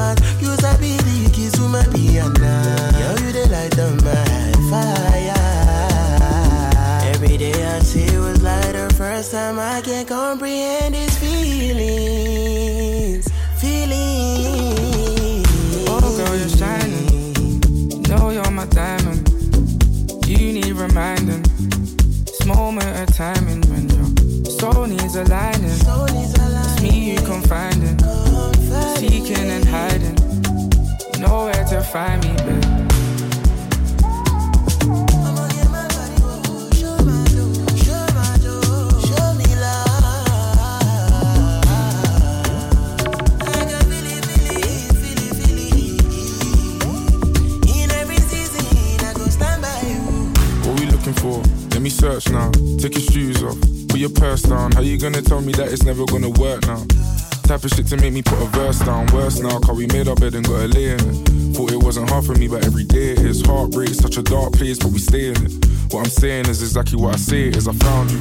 For? 51.17 51.41
Let 51.71 51.81
me 51.81 51.89
search 51.89 52.29
now. 52.29 52.51
Take 52.79 52.93
your 52.95 53.11
shoes 53.11 53.43
off. 53.43 53.59
Put 53.89 53.99
your 53.99 54.09
purse 54.09 54.43
down. 54.43 54.71
How 54.71 54.81
you 54.81 54.97
gonna 54.97 55.21
tell 55.21 55.41
me 55.41 55.53
that 55.53 55.71
it's 55.71 55.83
never 55.83 56.05
gonna 56.05 56.29
work 56.29 56.65
now? 56.67 57.06
Type 57.47 57.63
of 57.63 57.71
shit 57.71 57.87
to 57.87 57.95
make 57.95 58.11
me 58.11 58.21
put 58.21 58.41
a 58.41 58.45
verse 58.47 58.79
down. 58.79 59.07
Worse 59.13 59.39
now, 59.39 59.57
cause 59.59 59.77
we 59.77 59.87
made 59.87 60.09
our 60.09 60.15
bed 60.15 60.35
and 60.35 60.45
got 60.45 60.65
a 60.65 60.67
lay 60.67 60.91
in 60.91 60.99
it. 60.99 61.55
Thought 61.55 61.71
it 61.71 61.81
wasn't 61.81 62.09
hard 62.09 62.25
for 62.25 62.35
me, 62.35 62.49
but 62.49 62.65
every 62.65 62.83
day 62.83 63.11
it 63.11 63.19
is. 63.19 63.41
Heartbreak, 63.45 63.87
such 63.95 64.17
a 64.17 64.21
dark 64.21 64.51
place, 64.51 64.77
but 64.77 64.91
we 64.91 64.99
stay 64.99 65.29
in 65.29 65.45
it. 65.45 65.65
What 65.93 66.03
I'm 66.03 66.09
saying 66.09 66.49
is 66.49 66.61
exactly 66.61 66.99
what 66.99 67.15
I 67.15 67.17
say 67.17 67.47
is 67.47 67.69
I 67.69 67.71
found 67.71 68.11
you. 68.11 68.19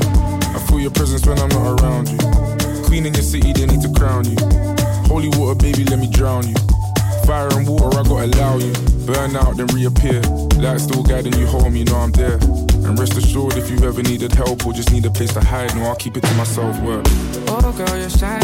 I 0.54 0.62
feel 0.68 0.78
your 0.78 0.92
presence 0.92 1.26
when 1.26 1.40
I'm 1.40 1.48
not 1.48 1.82
around 1.82 2.08
you. 2.08 2.18
Queen 2.86 3.04
in 3.04 3.14
your 3.14 3.24
city, 3.24 3.52
they 3.52 3.66
need 3.66 3.82
to 3.82 3.92
crown 3.98 4.30
you. 4.30 4.36
Holy 5.10 5.28
water, 5.34 5.58
baby, 5.58 5.82
let 5.84 5.98
me 5.98 6.08
drown 6.08 6.46
you. 6.46 6.54
Fire 7.26 7.48
and 7.58 7.66
water, 7.66 7.98
I 7.98 8.04
gotta 8.04 8.26
allow 8.30 8.58
you. 8.58 8.72
Burn 9.06 9.34
out, 9.34 9.56
then 9.56 9.66
reappear. 9.74 10.22
Light 10.62 10.78
still 10.78 11.02
guiding 11.02 11.34
you 11.34 11.46
home, 11.46 11.74
you 11.74 11.84
know 11.84 11.96
I'm 11.96 12.12
there. 12.12 12.38
And 12.86 12.96
rest 12.96 13.16
assured, 13.18 13.56
if 13.56 13.68
you 13.70 13.82
ever 13.88 14.04
needed 14.04 14.32
help 14.32 14.64
or 14.64 14.72
just 14.72 14.92
need 14.92 15.04
a 15.04 15.10
place 15.10 15.34
to 15.34 15.40
hide, 15.40 15.74
no, 15.74 15.82
I'll 15.82 15.96
keep 15.96 16.16
it 16.16 16.22
to 16.22 16.34
myself. 16.34 16.78
Word. 16.82 17.02
Oh, 17.48 17.74
girl, 17.76 17.98
you're 17.98 18.08
shining. 18.08 18.35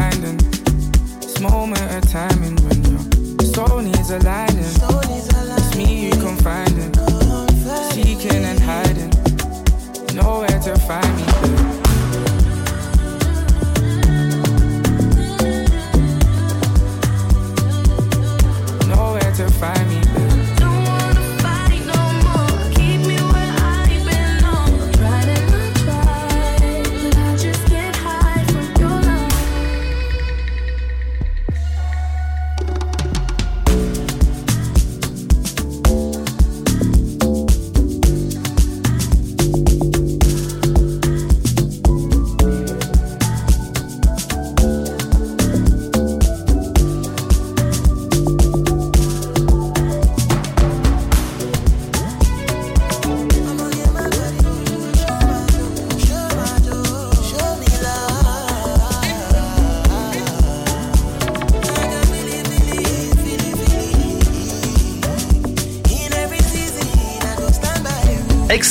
Reminding. 0.00 0.38
This 1.20 1.40
moment 1.40 1.80
of 1.92 2.10
timing 2.10 2.56
when 2.66 2.84
your 2.84 3.46
soul 3.52 3.80
needs 3.80 4.10
aligning. 4.10 4.49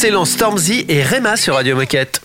Excellent 0.01 0.23
Stormzy 0.23 0.85
et 0.87 1.03
Rema 1.03 1.35
sur 1.35 1.55
Radio 1.55 1.75
Moquette. 1.75 2.21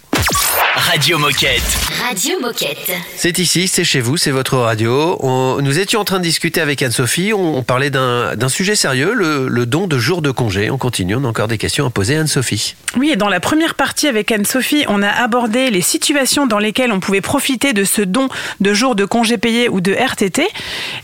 Radio 0.76 1.18
Moquette. 1.18 1.93
Radio 2.14 2.38
Moquette. 2.40 2.92
C'est 3.16 3.40
ici, 3.40 3.66
c'est 3.66 3.82
chez 3.82 4.00
vous, 4.00 4.16
c'est 4.16 4.30
votre 4.30 4.56
radio. 4.56 5.16
On- 5.18 5.60
nous 5.60 5.80
étions 5.80 5.98
en 5.98 6.04
train 6.04 6.18
de 6.18 6.22
discuter 6.22 6.60
avec 6.60 6.80
Anne-Sophie, 6.80 7.32
on, 7.32 7.56
on 7.56 7.62
parlait 7.64 7.90
d'un 7.90 8.48
sujet 8.48 8.76
sérieux, 8.76 9.14
le, 9.14 9.48
le 9.48 9.66
don 9.66 9.88
de 9.88 9.98
jours 9.98 10.22
de 10.22 10.30
congé. 10.30 10.70
On 10.70 10.78
continue, 10.78 11.16
on 11.16 11.24
a 11.24 11.26
encore 11.26 11.48
des 11.48 11.58
questions 11.58 11.84
à 11.86 11.90
poser 11.90 12.14
à 12.16 12.20
Anne-Sophie. 12.20 12.76
Oui, 12.96 13.10
et 13.10 13.16
dans 13.16 13.28
la 13.28 13.40
première 13.40 13.74
partie 13.74 14.06
avec 14.06 14.30
Anne-Sophie, 14.30 14.84
on 14.86 15.02
a 15.02 15.08
abordé 15.08 15.70
les 15.70 15.80
situations 15.80 16.46
dans 16.46 16.60
lesquelles 16.60 16.92
on 16.92 17.00
pouvait 17.00 17.20
profiter 17.20 17.72
de 17.72 17.82
ce 17.82 18.02
don 18.02 18.28
de 18.60 18.72
jours 18.74 18.94
de 18.94 19.04
congés 19.04 19.36
payés 19.38 19.68
ou 19.68 19.80
de 19.80 19.90
RTT. 19.92 20.46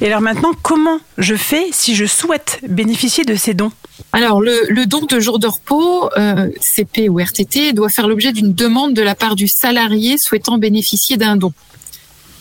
Et 0.02 0.06
alors 0.06 0.20
maintenant, 0.20 0.52
comment 0.62 1.00
je 1.18 1.34
fais 1.34 1.64
si 1.72 1.96
je 1.96 2.04
souhaite 2.06 2.60
bénéficier 2.68 3.24
de 3.24 3.34
ces 3.34 3.54
dons? 3.54 3.72
Alors, 4.12 4.40
le, 4.40 4.62
le 4.68 4.86
don 4.86 5.02
de 5.02 5.20
jour 5.20 5.38
de 5.38 5.46
repos, 5.46 6.08
euh, 6.16 6.48
CP 6.60 7.08
ou 7.10 7.18
RTT, 7.20 7.72
doit 7.74 7.90
faire 7.90 8.08
l'objet 8.08 8.32
d'une 8.32 8.54
demande 8.54 8.94
de 8.94 9.02
la 9.02 9.14
part 9.14 9.36
du 9.36 9.46
salarié 9.46 10.16
souhaitant 10.16 10.56
bénéficier 10.56 10.99
d'un 11.16 11.36
don. 11.36 11.52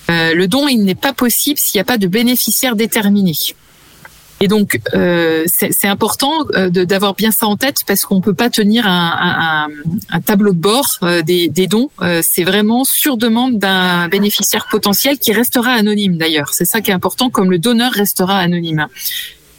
Euh, 0.10 0.34
le 0.34 0.48
don, 0.48 0.68
il 0.68 0.84
n'est 0.84 0.96
pas 0.96 1.14
possible 1.14 1.60
s'il 1.60 1.78
n'y 1.78 1.82
a 1.82 1.86
pas 1.86 1.98
de 1.98 2.08
bénéficiaire 2.08 2.76
déterminé. 2.76 3.34
Et 4.42 4.48
donc, 4.48 4.80
euh, 4.94 5.44
c'est 5.50 5.88
important 5.88 6.32
euh, 6.56 6.70
d'avoir 6.70 7.14
bien 7.14 7.32
ça 7.32 7.46
en 7.46 7.58
tête 7.58 7.84
parce 7.86 8.06
qu'on 8.06 8.22
peut 8.22 8.34
pas 8.34 8.50
tenir 8.50 8.88
un, 8.88 9.68
tableau 10.26 10.54
de 10.54 10.58
bord 10.58 11.00
des, 11.26 11.50
des 11.50 11.68
dons. 11.68 11.90
C'est 12.22 12.46
vraiment 12.46 12.86
sur 12.86 13.18
demande 13.18 13.60
d'un 13.60 14.08
bénéficiaire 14.08 14.68
potentiel 14.72 15.20
qui 15.20 15.34
restera 15.34 15.72
anonyme 15.72 16.18
d'ailleurs. 16.18 16.54
C'est 16.54 16.66
ça 16.66 16.80
qui 16.80 16.92
est 16.92 16.94
important, 16.94 17.30
comme 17.30 17.52
le 17.52 17.60
donneur 17.60 17.92
restera 17.92 18.40
anonyme. 18.40 18.88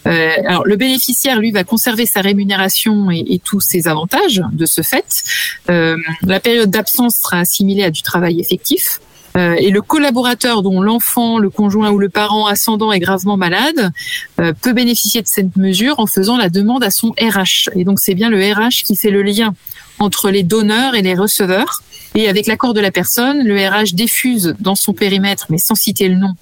Euh, 0.07 0.31
alors, 0.47 0.67
le 0.67 0.77
bénéficiaire, 0.77 1.39
lui, 1.39 1.51
va 1.51 1.65
conserver 1.65 2.07
sa 2.07 2.21
rémunération 2.21 3.11
et, 3.11 3.41
tous 3.45 3.61
ses 3.61 3.89
avantages 3.89 4.43
de 4.53 4.67
ce 4.67 4.83
fait. 4.83 5.23
Euh, 5.71 5.97
la 6.23 6.41
période 6.41 6.71
d'absence 6.71 7.21
sera 7.23 7.39
assimilée 7.39 7.85
à 7.85 7.91
du 7.91 8.03
travail 8.03 8.41
effectif. 8.41 9.01
Euh, 9.37 9.55
et 9.59 9.71
le 9.71 9.81
collaborateur 9.81 10.63
dont 10.63 10.81
l'enfant, 10.81 11.39
le 11.39 11.51
conjoint 11.51 11.91
ou 11.91 11.99
le 11.99 12.09
parent 12.09 12.47
ascendant 12.47 12.91
est 12.91 12.99
gravement 12.99 13.37
malade 13.37 13.93
euh, 14.41 14.53
peut 14.61 14.73
bénéficier 14.73 15.23
de 15.23 15.29
cette 15.29 15.57
mesure 15.57 16.01
en 16.01 16.07
faisant 16.07 16.37
la 16.37 16.49
demande 16.49 16.83
à 16.83 16.91
son 16.91 17.11
RH. 17.11 17.71
Et 17.77 17.85
donc 17.85 18.01
c'est 18.01 18.15
bien 18.15 18.29
le 18.29 18.41
RH 18.41 18.85
qui 18.85 18.97
fait 18.97 19.11
le 19.11 19.23
lien 19.23 19.55
entre 20.01 20.31
les 20.31 20.43
donneurs 20.43 20.95
et 20.95 21.03
les 21.03 21.15
receveurs. 21.15 21.83
Et 22.17 22.29
avec 22.29 22.49
l'accord 22.49 22.75
de 22.75 22.81
la 22.81 22.91
personne, 22.91 23.45
le 23.47 23.55
RH 23.69 23.95
diffuse 23.95 24.57
dans 24.59 24.75
son 24.75 24.93
périmètre, 24.93 25.47
mais 25.49 25.59
sans 25.59 25.77
citer 25.77 26.09
le 26.09 26.17
nom, 26.17 26.35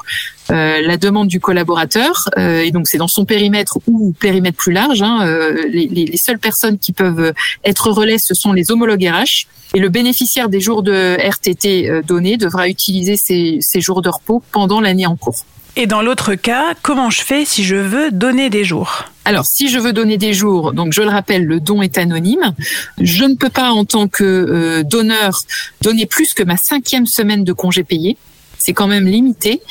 euh, 0.51 0.81
la 0.81 0.97
demande 0.97 1.29
du 1.29 1.41
collaborateur. 1.41 2.31
Euh, 2.39 2.63
et 2.63 2.71
donc 2.71 2.89
c'est 2.89 2.97
dans 2.97 3.07
son 3.09 3.27
périmètre 3.27 3.77
ou 3.87 4.15
périmètre 4.19 4.57
plus 4.57 4.73
large. 4.73 5.03
hein, 5.03 5.27
euh, 5.27 5.65
les, 5.69 5.87
les- 5.87 6.07
les 6.07 6.17
seules 6.17 6.39
personnes 6.39 6.79
qui 6.79 6.93
peuvent 6.93 7.35
être 7.65 7.91
relais, 7.91 8.17
ce 8.17 8.33
sont 8.33 8.55
les 8.55 8.71
homologues 8.71 9.05
RH. 9.07 9.47
Et 9.75 9.81
le 9.81 9.91
bénéficiaire 9.91 10.49
des 10.49 10.61
jours 10.61 10.83
de 10.83 11.19
RTT 11.21 11.91
euh, 11.91 12.01
donnés 12.01 12.39
devra 12.39 12.67
utiliser 12.69 13.19
ces, 13.19 13.59
ces 13.61 13.83
jours 13.83 14.01
de 14.01 14.09
repos 14.09 14.43
pendant 14.53 14.81
l'année 14.81 15.05
en 15.07 15.17
cours. 15.17 15.45
Et 15.77 15.87
dans 15.87 16.03
l'autre 16.03 16.35
cas, 16.35 16.75
comment 16.83 17.11
je 17.11 17.23
fais 17.23 17.45
si 17.45 17.65
je 17.65 17.77
veux 17.77 18.11
donner 18.11 18.51
des 18.51 18.65
jours? 18.65 19.05
Alors, 19.25 19.47
si 19.47 19.69
je 19.69 19.79
veux 19.79 19.93
donner 19.93 20.17
des 20.17 20.33
jours, 20.33 20.73
donc 20.73 20.93
je 20.93 21.03
le 21.03 21.09
rappelle, 21.09 21.45
le 21.45 21.61
don 21.61 21.83
est 21.83 21.99
anonyme. 21.99 22.55
Je 22.99 23.25
ne 23.25 23.35
peux 23.35 23.51
pas, 23.51 23.71
en 23.71 23.85
tant 23.85 24.09
que 24.09 24.25
euh, 24.25 24.83
donneur, 24.83 25.39
donner 25.83 26.07
plus 26.07 26.35
que 26.35 26.43
ma 26.43 26.57
cinquième 26.57 27.07
semaine 27.07 27.45
de 27.45 27.53
congé 27.53 27.85
payé. 27.85 28.17
C'est 28.59 28.73
quand 28.73 28.89
même 28.89 29.07
limité. 29.07 29.63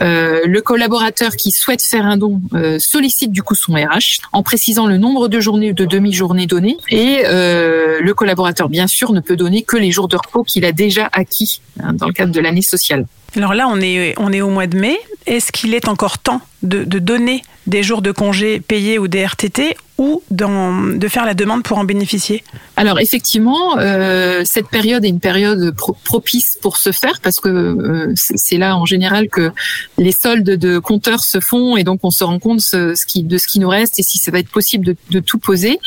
Euh, 0.00 0.42
le 0.44 0.60
collaborateur 0.60 1.34
qui 1.34 1.50
souhaite 1.50 1.82
faire 1.82 2.04
un 2.04 2.16
don 2.16 2.40
euh, 2.52 2.78
sollicite 2.78 3.32
du 3.32 3.42
coup 3.42 3.54
son 3.54 3.72
RH 3.72 4.20
en 4.32 4.42
précisant 4.42 4.86
le 4.86 4.98
nombre 4.98 5.28
de 5.28 5.40
journées 5.40 5.70
ou 5.70 5.74
de 5.74 5.86
demi-journées 5.86 6.46
données. 6.46 6.76
Et 6.90 7.22
euh, 7.24 8.00
le 8.00 8.14
collaborateur, 8.14 8.68
bien 8.68 8.86
sûr, 8.86 9.12
ne 9.12 9.20
peut 9.20 9.36
donner 9.36 9.62
que 9.62 9.76
les 9.76 9.90
jours 9.90 10.08
de 10.08 10.16
repos 10.16 10.44
qu'il 10.44 10.64
a 10.64 10.72
déjà 10.72 11.08
acquis 11.12 11.62
hein, 11.82 11.94
dans 11.94 12.06
le 12.06 12.12
cadre 12.12 12.32
de 12.32 12.40
l'année 12.40 12.62
sociale. 12.62 13.06
Alors 13.36 13.54
là, 13.54 13.66
on 13.68 13.80
est, 13.80 14.14
on 14.18 14.32
est 14.32 14.42
au 14.42 14.50
mois 14.50 14.66
de 14.66 14.78
mai. 14.78 14.96
Est-ce 15.26 15.52
qu'il 15.52 15.74
est 15.74 15.88
encore 15.88 16.18
temps 16.18 16.40
de, 16.62 16.84
donner 16.84 17.42
des 17.66 17.82
jours 17.82 18.02
de 18.02 18.12
congés 18.12 18.60
payés 18.60 18.98
ou 18.98 19.08
des 19.08 19.24
RTT 19.24 19.76
ou 19.96 20.22
de 20.30 21.08
faire 21.08 21.24
la 21.24 21.34
demande 21.34 21.62
pour 21.62 21.78
en 21.78 21.84
bénéficier 21.84 22.42
Alors 22.76 22.98
effectivement, 22.98 23.78
euh, 23.78 24.42
cette 24.44 24.66
période 24.68 25.04
est 25.04 25.08
une 25.08 25.20
période 25.20 25.70
pro- 25.76 25.96
propice 26.04 26.58
pour 26.60 26.78
se 26.78 26.90
faire 26.90 27.20
parce 27.22 27.38
que 27.38 27.48
euh, 27.48 28.12
c'est 28.16 28.56
là 28.56 28.76
en 28.76 28.86
général 28.86 29.28
que 29.28 29.52
les 29.96 30.10
soldes 30.10 30.50
de 30.50 30.80
compteurs 30.80 31.22
se 31.22 31.38
font 31.38 31.76
et 31.76 31.84
donc 31.84 32.00
on 32.02 32.10
se 32.10 32.24
rend 32.24 32.40
compte 32.40 32.60
ce 32.60 32.94
qui, 33.06 33.22
de 33.22 33.38
ce 33.38 33.46
qui 33.46 33.60
nous 33.60 33.68
reste 33.68 34.00
et 34.00 34.02
si 34.02 34.18
ça 34.18 34.32
va 34.32 34.40
être 34.40 34.48
possible 34.50 34.84
de, 34.84 34.96
de 35.10 35.20
tout 35.20 35.38
poser. 35.38 35.78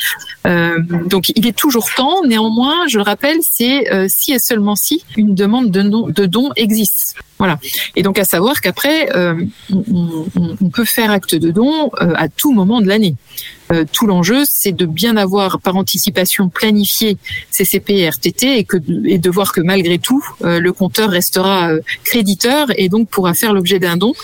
Euh, 0.46 0.78
donc 1.04 1.30
il 1.36 1.46
est 1.46 1.56
toujours 1.56 1.90
temps. 1.94 2.22
Néanmoins, 2.26 2.86
je 2.88 2.96
le 2.96 3.02
rappelle, 3.04 3.38
c'est 3.42 3.92
euh, 3.92 4.06
si 4.08 4.32
et 4.32 4.38
seulement 4.38 4.74
si 4.74 5.04
une 5.18 5.34
demande 5.34 5.70
de 5.70 5.82
don, 5.82 6.08
de 6.08 6.24
don 6.24 6.50
existe. 6.56 7.14
Voilà. 7.38 7.58
Et 7.94 8.02
donc 8.02 8.18
à 8.18 8.24
savoir 8.24 8.60
qu'après, 8.62 9.14
euh, 9.14 9.34
on, 9.70 9.84
on- 10.34 10.56
on 10.62 10.70
peut 10.70 10.84
faire 10.86 11.10
acte 11.10 11.34
de 11.34 11.50
don 11.50 11.90
euh, 12.00 12.12
à 12.16 12.28
tout 12.28 12.52
moment 12.52 12.80
de 12.80 12.86
l'année. 12.88 13.14
Euh, 13.72 13.84
tout 13.90 14.06
l'enjeu, 14.06 14.42
c'est 14.50 14.72
de 14.72 14.86
bien 14.86 15.16
avoir 15.16 15.60
par 15.60 15.76
anticipation 15.76 16.48
planifié 16.48 17.16
et 17.60 18.08
RTT 18.08 18.58
et, 18.58 18.64
que, 18.64 18.76
et 19.04 19.18
de 19.18 19.30
voir 19.30 19.52
que 19.52 19.60
malgré 19.60 19.98
tout, 19.98 20.24
euh, 20.42 20.60
le 20.60 20.72
compteur 20.72 21.10
restera 21.10 21.70
euh, 21.70 21.80
créditeur 22.04 22.68
et 22.76 22.88
donc 22.88 23.08
pourra 23.08 23.34
faire 23.34 23.52
l'objet 23.52 23.78
d'un 23.78 23.96
don. 23.96 24.14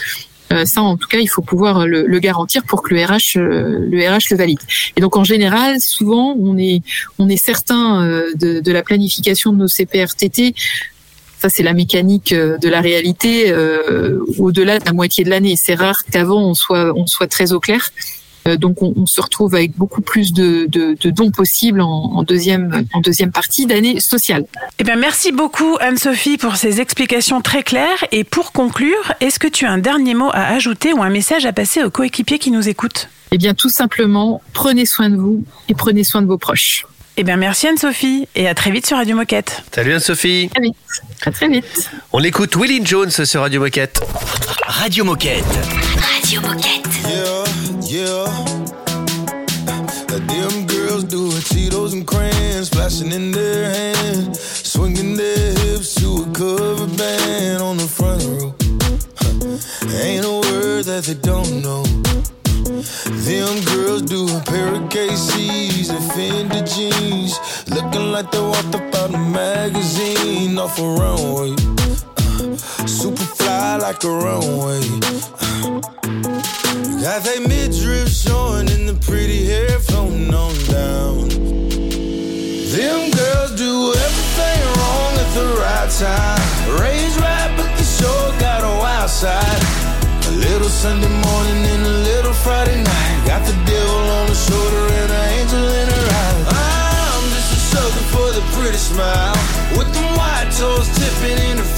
Euh, 0.52 0.64
ça, 0.66 0.82
en 0.82 0.96
tout 0.96 1.08
cas, 1.08 1.18
il 1.18 1.26
faut 1.26 1.42
pouvoir 1.42 1.86
le, 1.86 2.06
le 2.06 2.18
garantir 2.18 2.62
pour 2.64 2.82
que 2.82 2.94
le 2.94 3.04
RH, 3.04 3.36
euh, 3.36 3.86
le 3.90 4.08
RH 4.08 4.30
le 4.30 4.36
valide. 4.36 4.58
Et 4.96 5.00
donc, 5.00 5.16
en 5.16 5.24
général, 5.24 5.80
souvent, 5.80 6.36
on 6.38 6.58
est, 6.58 6.82
on 7.18 7.28
est 7.28 7.42
certain 7.42 8.02
de, 8.34 8.60
de 8.60 8.72
la 8.72 8.82
planification 8.82 9.52
de 9.52 9.58
nos 9.58 9.68
CPRTT. 9.68 10.54
Ça, 11.38 11.48
c'est 11.48 11.62
la 11.62 11.74
mécanique 11.74 12.32
de 12.32 12.68
la 12.68 12.80
réalité 12.80 13.50
euh, 13.50 14.20
au-delà 14.38 14.78
de 14.78 14.84
la 14.84 14.92
moitié 14.92 15.24
de 15.24 15.30
l'année. 15.30 15.56
C'est 15.56 15.74
rare 15.74 16.04
qu'avant, 16.10 16.42
on 16.42 16.54
soit, 16.54 16.92
on 16.96 17.06
soit 17.06 17.26
très 17.26 17.52
au 17.52 17.60
clair. 17.60 17.90
Euh, 18.46 18.56
donc, 18.56 18.82
on, 18.82 18.92
on 18.96 19.06
se 19.06 19.20
retrouve 19.20 19.54
avec 19.54 19.76
beaucoup 19.76 20.02
plus 20.02 20.32
de, 20.32 20.66
de, 20.68 20.96
de 21.00 21.10
dons 21.10 21.30
possibles 21.30 21.80
en, 21.80 22.12
en 22.16 22.22
deuxième, 22.22 22.84
en 22.92 23.00
deuxième 23.00 23.32
partie 23.32 23.66
d'année 23.66 24.00
sociale. 24.00 24.44
Eh 24.78 24.84
bien, 24.84 24.96
merci 24.96 25.32
beaucoup 25.32 25.76
Anne-Sophie 25.80 26.36
pour 26.36 26.56
ces 26.56 26.80
explications 26.80 27.40
très 27.40 27.62
claires. 27.62 28.04
Et 28.12 28.24
pour 28.24 28.52
conclure, 28.52 29.12
est-ce 29.20 29.38
que 29.38 29.48
tu 29.48 29.64
as 29.64 29.70
un 29.70 29.78
dernier 29.78 30.14
mot 30.14 30.30
à 30.32 30.46
ajouter 30.48 30.92
ou 30.92 31.02
un 31.02 31.10
message 31.10 31.46
à 31.46 31.52
passer 31.52 31.82
aux 31.82 31.90
coéquipiers 31.90 32.38
qui 32.38 32.50
nous 32.50 32.68
écoutent? 32.68 33.08
Eh 33.32 33.38
bien, 33.38 33.54
tout 33.54 33.68
simplement, 33.70 34.42
prenez 34.52 34.86
soin 34.86 35.10
de 35.10 35.16
vous 35.16 35.44
et 35.68 35.74
prenez 35.74 36.04
soin 36.04 36.22
de 36.22 36.26
vos 36.26 36.38
proches. 36.38 36.86
Eh 37.16 37.22
bien, 37.22 37.36
merci 37.36 37.68
Anne-Sophie 37.68 38.26
et 38.34 38.48
à 38.48 38.54
très 38.54 38.70
vite 38.72 38.86
sur 38.86 38.96
Radio 38.96 39.14
Moquette. 39.14 39.62
Salut 39.72 39.92
Anne-Sophie. 39.94 40.50
À 40.56 40.60
vite. 40.60 40.76
À 41.24 41.30
très 41.30 41.48
vite. 41.48 41.90
On 42.12 42.20
écoute 42.22 42.56
Willie 42.56 42.84
Jones 42.84 43.10
sur 43.10 43.42
Radio 43.42 43.60
Moquette. 43.60 44.00
Radio 44.66 45.04
Moquette. 45.04 45.44
Radio 46.00 46.40
Moquette. 46.40 46.88
Yeah, 47.08 47.44
yeah. 47.88 48.26
Uh, 50.10 50.18
Them 50.26 50.66
girls 50.66 51.04
do 51.04 51.28
it, 51.28 51.44
Cheetos 51.44 51.92
and 51.92 52.04
crayons 52.04 52.68
flashing 52.68 53.12
in 53.12 53.30
their 53.30 53.70
hand, 53.72 54.36
swinging 54.36 55.16
their 55.16 55.52
hips 55.58 55.94
to 55.96 56.22
a 56.22 56.26
cover 56.32 56.86
band 56.96 57.62
on 57.62 57.76
the 57.76 57.86
front 57.86 58.22
row. 58.24 58.54
Huh. 59.18 59.96
Ain't 60.02 60.24
a 60.24 60.40
word 60.50 60.84
that 60.86 61.04
they 61.04 61.14
don't 61.14 61.62
know. 61.62 61.84
Them 62.64 63.60
girls 63.64 64.02
do 64.02 64.24
a 64.36 64.40
pair 64.40 64.68
of 64.74 64.88
KCs 64.88 65.90
and 65.90 66.04
Fendi 66.12 66.62
jeans, 66.74 67.38
looking 67.68 68.10
like 68.10 68.30
they 68.30 68.40
walked 68.40 68.74
up 68.74 68.94
out 68.94 69.14
a 69.14 69.18
magazine 69.18 70.56
off 70.58 70.78
a 70.78 70.82
runway. 70.82 71.52
Uh, 72.16 72.56
super 72.86 73.28
fly 73.36 73.76
like 73.76 74.02
a 74.04 74.08
runway. 74.08 74.80
Got 77.02 77.22
they 77.24 77.40
midriff 77.40 78.08
showing 78.08 78.70
and 78.70 78.88
the 78.88 78.96
pretty 79.02 79.44
hair 79.44 79.78
floating 79.80 80.32
on 80.32 80.54
down. 80.72 81.28
Them 82.72 83.10
girls 83.10 83.52
do 83.60 83.92
everything 83.92 84.60
wrong 84.76 85.12
at 85.22 85.30
the 85.36 85.46
right 85.60 85.90
time. 86.00 86.80
Raised 86.80 87.20
right, 87.20 87.52
but 87.58 87.68
they 87.76 87.84
sure 87.84 88.30
got 88.40 88.64
a 88.64 88.72
wild 88.80 89.10
side. 89.10 89.62
A 90.28 90.32
little 90.32 90.70
Sunday 90.70 91.12
morning 91.28 91.60
and 91.74 91.82
a 91.84 91.96
little 92.10 92.32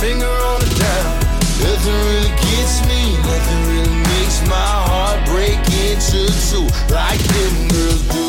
finger 0.06 0.36
on 0.50 0.60
the 0.60 0.70
dial. 0.80 1.14
Nothing 1.66 1.98
really 2.10 2.34
gets 2.46 2.76
me, 2.90 3.00
nothing 3.30 3.60
really 3.70 3.96
makes 4.14 4.38
my 4.54 4.72
heart 4.88 5.18
break 5.32 5.58
into 5.88 6.20
two 6.48 6.66
like 6.94 7.22
them 7.34 7.54
girls 7.74 8.02
do. 8.14 8.26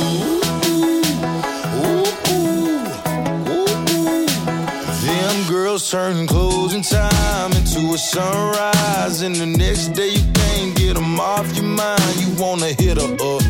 Them 5.05 5.36
girls 5.53 5.91
turn 5.91 6.25
closing 6.25 6.82
time 6.82 7.51
into 7.59 7.82
a 7.93 7.97
sunrise, 7.97 9.21
and 9.21 9.36
the 9.36 9.45
next 9.45 9.89
day 9.89 10.09
you 10.17 10.25
can't 10.34 10.75
get 10.75 10.95
them 10.95 11.19
off 11.19 11.47
your 11.55 11.69
mind. 11.84 12.13
You 12.21 12.30
wanna 12.41 12.71
hit 12.82 12.97
her 13.01 13.13
up. 13.32 13.43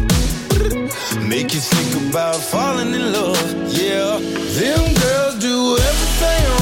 Make 1.31 1.53
you 1.55 1.61
think 1.73 1.91
about 2.09 2.35
falling 2.35 2.93
in 2.93 3.05
love, 3.13 3.47
yeah. 3.81 4.19
Them 4.59 4.83
girls 5.01 5.35
do 5.39 5.77
everything 5.89 6.56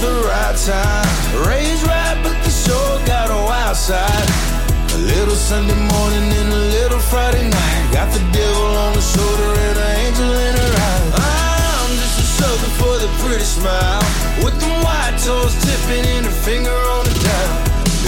the 0.00 0.24
right 0.24 0.56
time. 0.56 1.08
Raised 1.44 1.84
right, 1.84 2.16
but 2.24 2.36
the 2.44 2.50
show 2.50 2.80
got 3.04 3.28
a 3.28 3.36
wild 3.36 3.76
side. 3.76 4.28
A 4.96 4.98
little 4.98 5.36
Sunday 5.36 5.76
morning 5.76 6.26
and 6.40 6.52
a 6.52 6.62
little 6.76 6.98
Friday 6.98 7.48
night. 7.48 7.84
Got 7.92 8.08
the 8.12 8.24
devil 8.32 8.70
on 8.84 8.92
the 8.96 9.04
shoulder 9.04 9.50
and 9.68 9.76
an 9.78 9.92
angel 10.08 10.32
in 10.32 10.54
her 10.56 10.72
eye. 10.80 11.12
I'm 11.84 11.92
just 12.00 12.16
a 12.16 12.26
sucker 12.40 12.72
for 12.80 12.94
the 12.96 13.10
pretty 13.20 13.44
smile. 13.44 14.02
With 14.42 14.56
them 14.58 14.72
white 14.82 15.16
toes 15.20 15.52
tipping 15.64 16.06
and 16.16 16.24
her 16.24 16.38
finger 16.48 16.76
on 16.96 17.04
the 17.04 17.14
dial. 17.20 17.52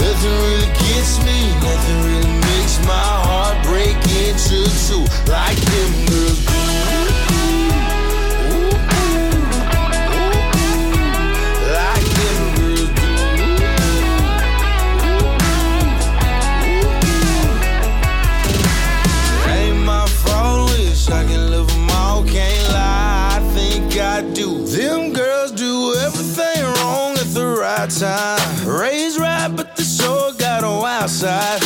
Nothing 0.01 0.35
really 0.49 0.71
gets 0.81 1.21
me, 1.21 1.53
nothing 1.61 1.99
really 2.09 2.33
makes 2.49 2.81
my 2.89 3.07
heart 3.29 3.57
break 3.69 3.95
into 4.25 4.65
two. 4.89 5.05
Like 5.29 5.57
them 5.69 5.91
girls 6.09 6.32
got 31.03 31.61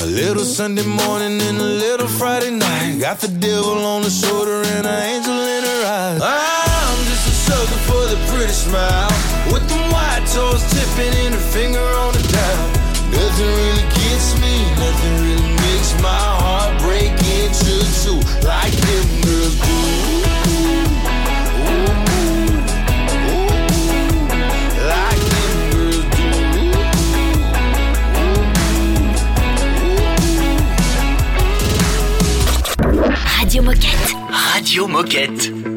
a 0.00 0.06
little 0.06 0.44
Sunday 0.44 0.86
morning 0.86 1.42
and 1.42 1.58
a 1.58 1.70
little 1.82 2.06
Friday 2.06 2.52
night. 2.52 2.98
Got 3.00 3.18
the 3.18 3.26
devil 3.26 3.84
on 3.84 4.02
the 4.02 4.10
shoulder 4.10 4.62
and 4.62 4.86
an 4.86 5.02
angel 5.02 5.34
in 5.34 5.64
her 5.64 5.82
eyes. 5.84 6.20
I'm 6.22 6.98
just 7.10 7.26
a 7.26 7.34
sucker 7.46 7.80
for 7.90 8.06
the 8.06 8.18
pretty 8.30 8.52
smile. 8.52 9.10
With 9.52 9.66
them 9.68 9.82
white 9.90 10.22
toes 10.30 10.62
tipping 10.70 11.12
and 11.26 11.34
her 11.34 11.46
finger 11.50 11.82
on 12.04 12.12
the 12.14 12.22
dial. 12.30 12.68
Nothing 13.10 13.50
really 13.50 13.88
gets 13.98 14.38
me, 14.38 14.54
nothing 14.78 15.14
really 15.26 15.52
makes 15.66 15.90
my 16.00 16.22
heart 16.38 16.78
break 16.78 17.10
into 17.42 17.82
two. 18.06 18.22
Like 18.46 18.70
them 18.70 19.06
girls 19.22 19.37
Moquette. 34.98 35.67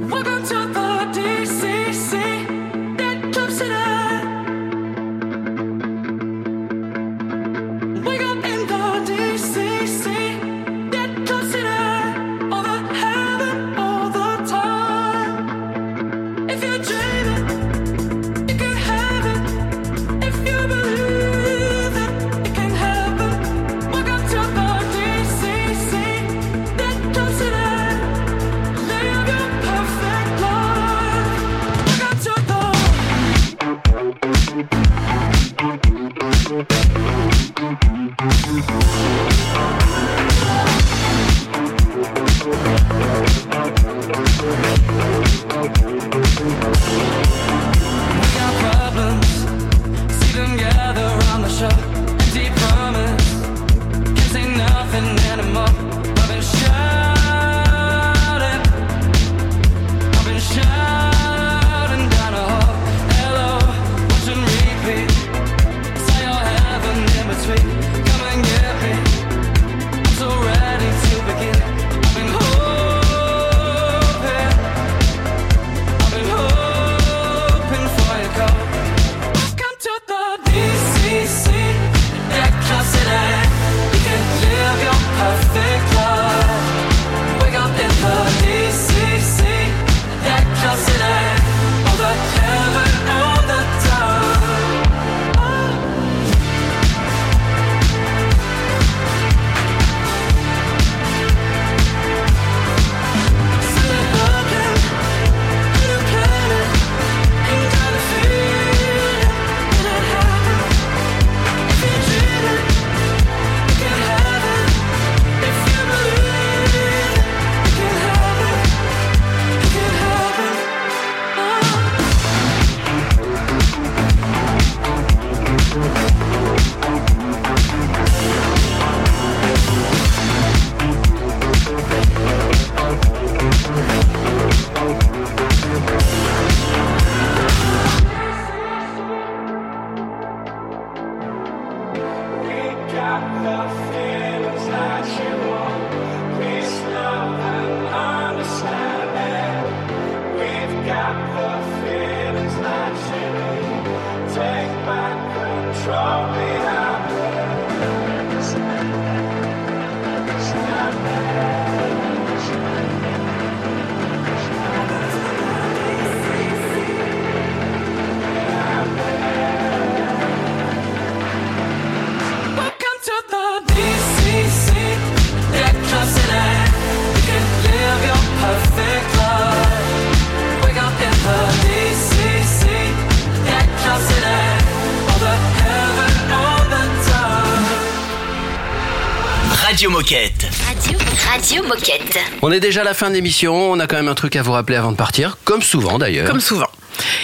On 192.43 192.51
est 192.51 192.59
déjà 192.59 192.81
à 192.81 192.83
la 192.83 192.95
fin 192.95 193.09
de 193.09 193.13
l'émission. 193.13 193.53
On 193.53 193.79
a 193.79 193.85
quand 193.85 193.97
même 193.97 194.07
un 194.07 194.15
truc 194.15 194.35
à 194.35 194.41
vous 194.41 194.51
rappeler 194.51 194.75
avant 194.75 194.91
de 194.91 194.97
partir, 194.97 195.37
comme 195.43 195.61
souvent 195.61 195.99
d'ailleurs. 195.99 196.27
Comme 196.27 196.39
souvent. 196.39 196.70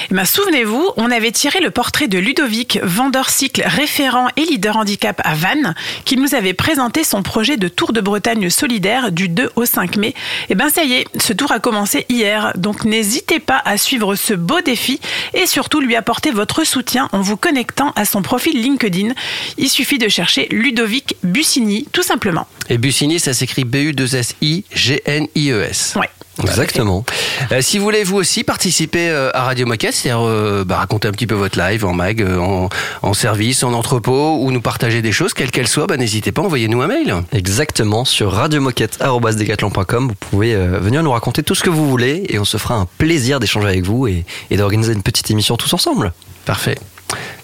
Eh 0.09 0.13
ben, 0.13 0.23
souvenez-vous, 0.23 0.91
on 0.95 1.11
avait 1.11 1.33
tiré 1.33 1.59
le 1.59 1.69
portrait 1.69 2.07
de 2.07 2.17
Ludovic, 2.17 2.79
vendeur 2.81 3.29
cycle 3.29 3.61
référent 3.65 4.29
et 4.37 4.45
leader 4.45 4.77
handicap 4.77 5.19
à 5.25 5.35
Vannes, 5.35 5.75
qui 6.05 6.15
nous 6.15 6.33
avait 6.33 6.53
présenté 6.53 7.03
son 7.03 7.23
projet 7.23 7.57
de 7.57 7.67
Tour 7.67 7.91
de 7.91 7.99
Bretagne 7.99 8.49
solidaire 8.49 9.11
du 9.11 9.27
2 9.27 9.49
au 9.57 9.65
5 9.65 9.97
mai. 9.97 10.13
Et 10.49 10.55
ben 10.55 10.69
ça 10.69 10.85
y 10.85 10.93
est, 10.93 11.07
ce 11.19 11.33
tour 11.33 11.51
a 11.51 11.59
commencé 11.59 12.05
hier, 12.07 12.53
donc 12.55 12.85
n'hésitez 12.85 13.41
pas 13.41 13.61
à 13.65 13.77
suivre 13.77 14.15
ce 14.15 14.33
beau 14.33 14.61
défi 14.61 15.01
et 15.33 15.45
surtout 15.45 15.81
lui 15.81 15.97
apporter 15.97 16.31
votre 16.31 16.63
soutien 16.63 17.09
en 17.11 17.19
vous 17.19 17.35
connectant 17.35 17.91
à 17.97 18.05
son 18.05 18.21
profil 18.21 18.61
LinkedIn. 18.61 19.09
Il 19.57 19.69
suffit 19.69 19.97
de 19.97 20.07
chercher 20.07 20.47
Ludovic 20.51 21.17
Bussigny, 21.23 21.85
tout 21.91 22.03
simplement. 22.03 22.47
Et 22.69 22.77
Bussigny, 22.77 23.19
ça 23.19 23.33
s'écrit 23.33 23.65
B-U-2-S-I-G-N-I-E-S. 23.65 25.97
Ouais. 25.99 26.07
Exactement. 26.41 27.03
Euh, 27.51 27.61
si 27.61 27.77
vous 27.77 27.83
voulez 27.83 28.03
vous 28.03 28.17
aussi 28.17 28.43
participer 28.43 29.09
euh, 29.09 29.29
à 29.33 29.43
Radio 29.43 29.65
Moquette, 29.65 29.93
c'est-à-dire 29.93 30.25
euh, 30.27 30.63
bah, 30.65 30.77
raconter 30.77 31.07
un 31.07 31.11
petit 31.11 31.27
peu 31.27 31.35
votre 31.35 31.57
live 31.59 31.85
en 31.85 31.93
mag, 31.93 32.21
euh, 32.21 32.37
en, 32.37 32.69
en 33.01 33.13
service, 33.13 33.63
en 33.63 33.73
entrepôt, 33.73 34.37
ou 34.41 34.51
nous 34.51 34.61
partager 34.61 35.01
des 35.01 35.11
choses, 35.11 35.33
quelles 35.33 35.51
qu'elles 35.51 35.67
soient, 35.67 35.87
bah, 35.87 35.97
n'hésitez 35.97 36.31
pas, 36.31 36.41
envoyez-nous 36.41 36.81
un 36.81 36.87
mail. 36.87 37.15
Exactement, 37.33 38.05
sur 38.05 38.31
radiomoquette.com, 38.31 40.07
vous 40.07 40.15
pouvez 40.29 40.53
euh, 40.53 40.79
venir 40.79 41.03
nous 41.03 41.11
raconter 41.11 41.43
tout 41.43 41.55
ce 41.55 41.63
que 41.63 41.69
vous 41.69 41.89
voulez 41.89 42.23
et 42.29 42.39
on 42.39 42.45
se 42.45 42.57
fera 42.57 42.75
un 42.75 42.87
plaisir 42.97 43.39
d'échanger 43.39 43.67
avec 43.67 43.83
vous 43.85 44.07
et, 44.07 44.25
et 44.49 44.57
d'organiser 44.57 44.93
une 44.93 45.03
petite 45.03 45.29
émission 45.31 45.57
tous 45.57 45.73
ensemble. 45.73 46.13
Parfait. 46.45 46.77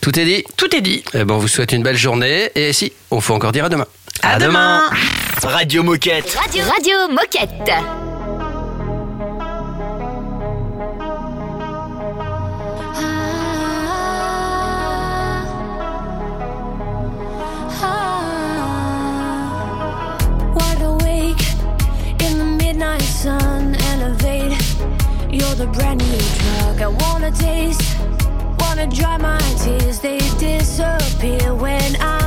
Tout 0.02 0.18
est 0.20 0.26
dit 0.26 0.44
Tout 0.58 0.76
est 0.76 0.82
dit. 0.82 1.04
Eh 1.14 1.24
ben, 1.24 1.36
on 1.36 1.38
vous 1.38 1.48
souhaite 1.48 1.72
une 1.72 1.84
belle 1.84 1.98
journée 1.98 2.50
et 2.56 2.74
si, 2.74 2.92
on 3.12 3.22
faut 3.22 3.34
encore 3.34 3.52
dire 3.52 3.66
à 3.66 3.70
demain. 3.70 3.86
À, 4.22 4.38
demain. 4.38 4.82
Radio 5.42 5.84
Moquette. 5.84 6.38
Radio, 6.40 6.64
Radio 6.64 6.96
Moquette. 7.10 8.13
You're 25.54 25.68
the 25.68 25.72
brand 25.72 26.00
new 26.00 26.18
drug 26.18 26.82
I 26.82 26.88
wanna 26.88 27.30
taste. 27.30 27.96
Wanna 28.58 28.88
dry 28.88 29.18
my 29.18 29.38
tears, 29.64 30.00
they 30.00 30.18
disappear 30.40 31.54
when 31.54 31.96
I'm 32.02 32.23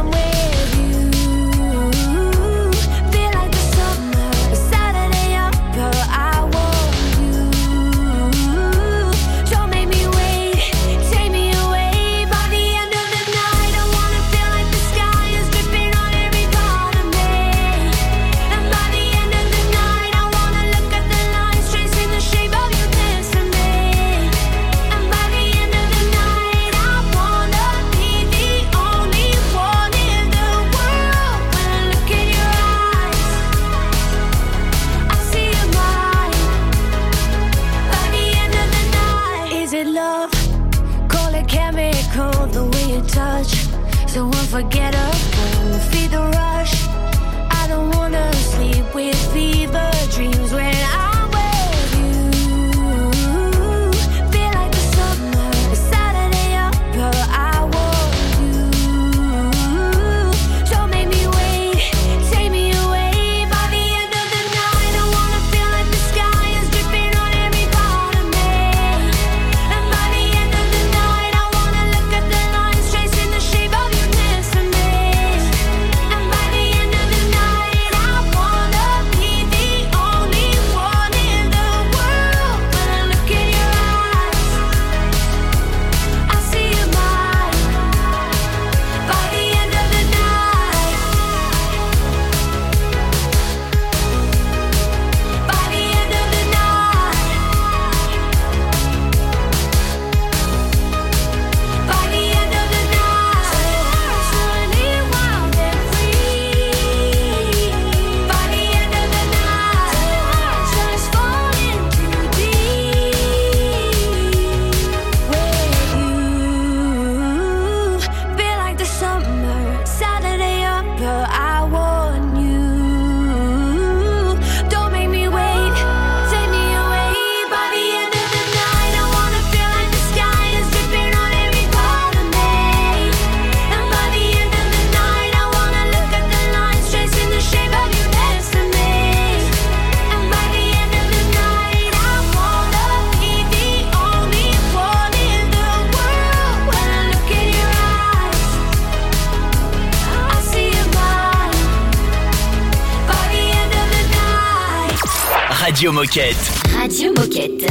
Radio 155.77 155.93
Moquette. 155.93 156.35
Radio 156.73 157.13
Moquette. 157.13 157.67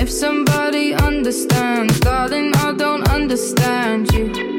If 0.00 0.10
somebody 0.10 0.94
understands 0.94 2.00
Garden 2.00 2.50
or 2.64 2.72
don't 2.72 3.06
understand 3.10 4.10
you 4.14 4.52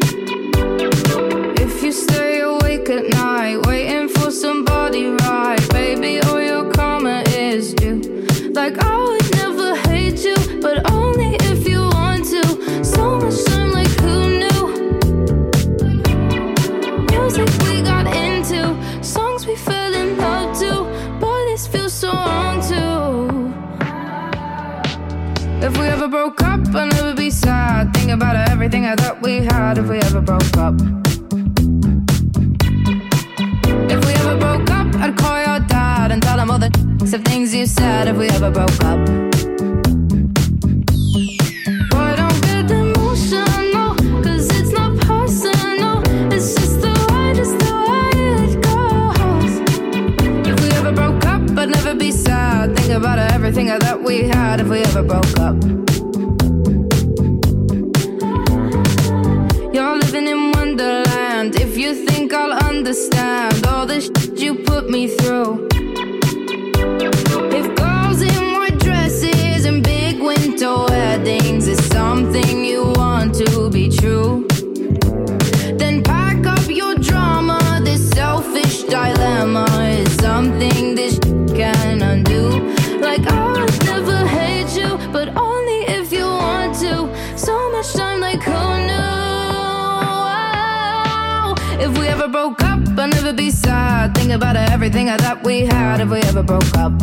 If 25.63 25.77
we 25.77 25.85
ever 25.85 26.09
broke 26.09 26.43
up, 26.43 26.59
I'd 26.75 26.91
never 26.91 27.13
be 27.15 27.29
sad. 27.29 27.93
Think 27.93 28.11
about 28.11 28.35
everything 28.49 28.85
I 28.85 28.95
thought 28.95 29.21
we 29.21 29.37
had 29.37 29.77
if 29.77 29.87
we 29.87 29.97
ever 29.99 30.19
broke 30.19 30.57
up. 30.57 30.75
If 33.89 34.05
we 34.05 34.11
ever 34.11 34.37
broke 34.37 34.69
up, 34.69 34.93
I'd 34.95 35.15
call 35.15 35.39
your 35.39 35.59
dad 35.67 36.11
and 36.11 36.21
tell 36.21 36.37
him 36.37 36.51
all 36.51 36.59
the 36.59 36.69
things 37.25 37.55
you 37.55 37.65
said 37.65 38.09
if 38.09 38.17
we 38.17 38.27
ever 38.27 38.51
broke 38.51 38.83
up. 38.83 39.32
we 54.13 54.27
had 54.27 54.61
if 54.61 54.67
we 54.67 54.79
ever 54.79 55.01
broke 55.01 55.39
up. 55.39 55.55
You're 59.73 59.97
living 59.97 60.27
in 60.27 60.51
Wonderland. 60.51 61.55
If 61.55 61.75
you 61.75 62.05
think 62.05 62.31
I'll 62.31 62.53
understand 62.69 63.65
all 63.65 63.87
the 63.87 64.01
shit 64.01 64.39
you 64.39 64.55
put 64.55 64.87
me 64.89 65.07
through. 65.07 65.72
about 94.33 94.55
everything 94.55 95.09
I 95.09 95.17
thought 95.17 95.43
we 95.43 95.61
had 95.61 96.01
if 96.01 96.09
we 96.09 96.19
ever 96.21 96.43
broke 96.43 96.75
up. 96.77 96.93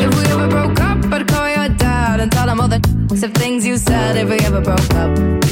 If 0.00 0.10
we 0.16 0.24
ever 0.32 0.48
broke 0.48 0.80
up, 0.80 1.04
I'd 1.12 1.26
call 1.26 1.48
your 1.48 1.68
dad 1.76 2.20
and 2.20 2.30
tell 2.30 2.48
him 2.48 2.60
all 2.60 2.68
the 2.68 2.80
of 3.24 3.34
things 3.34 3.66
you 3.66 3.76
said 3.76 4.16
if 4.16 4.28
we 4.28 4.38
ever 4.46 4.60
broke 4.60 4.94
up. 4.94 5.51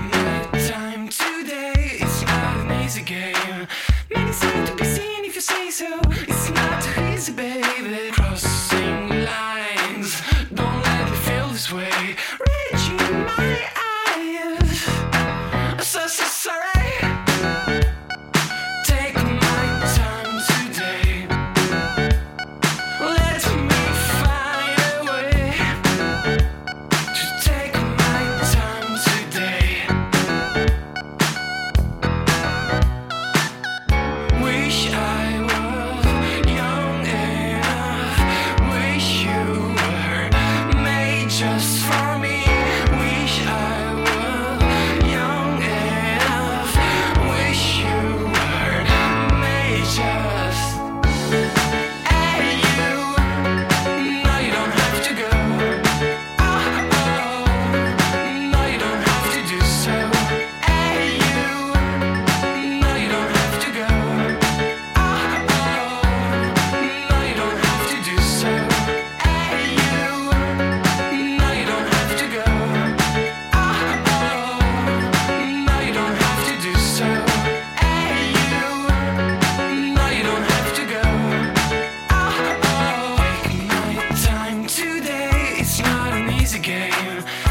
game. 86.61 87.50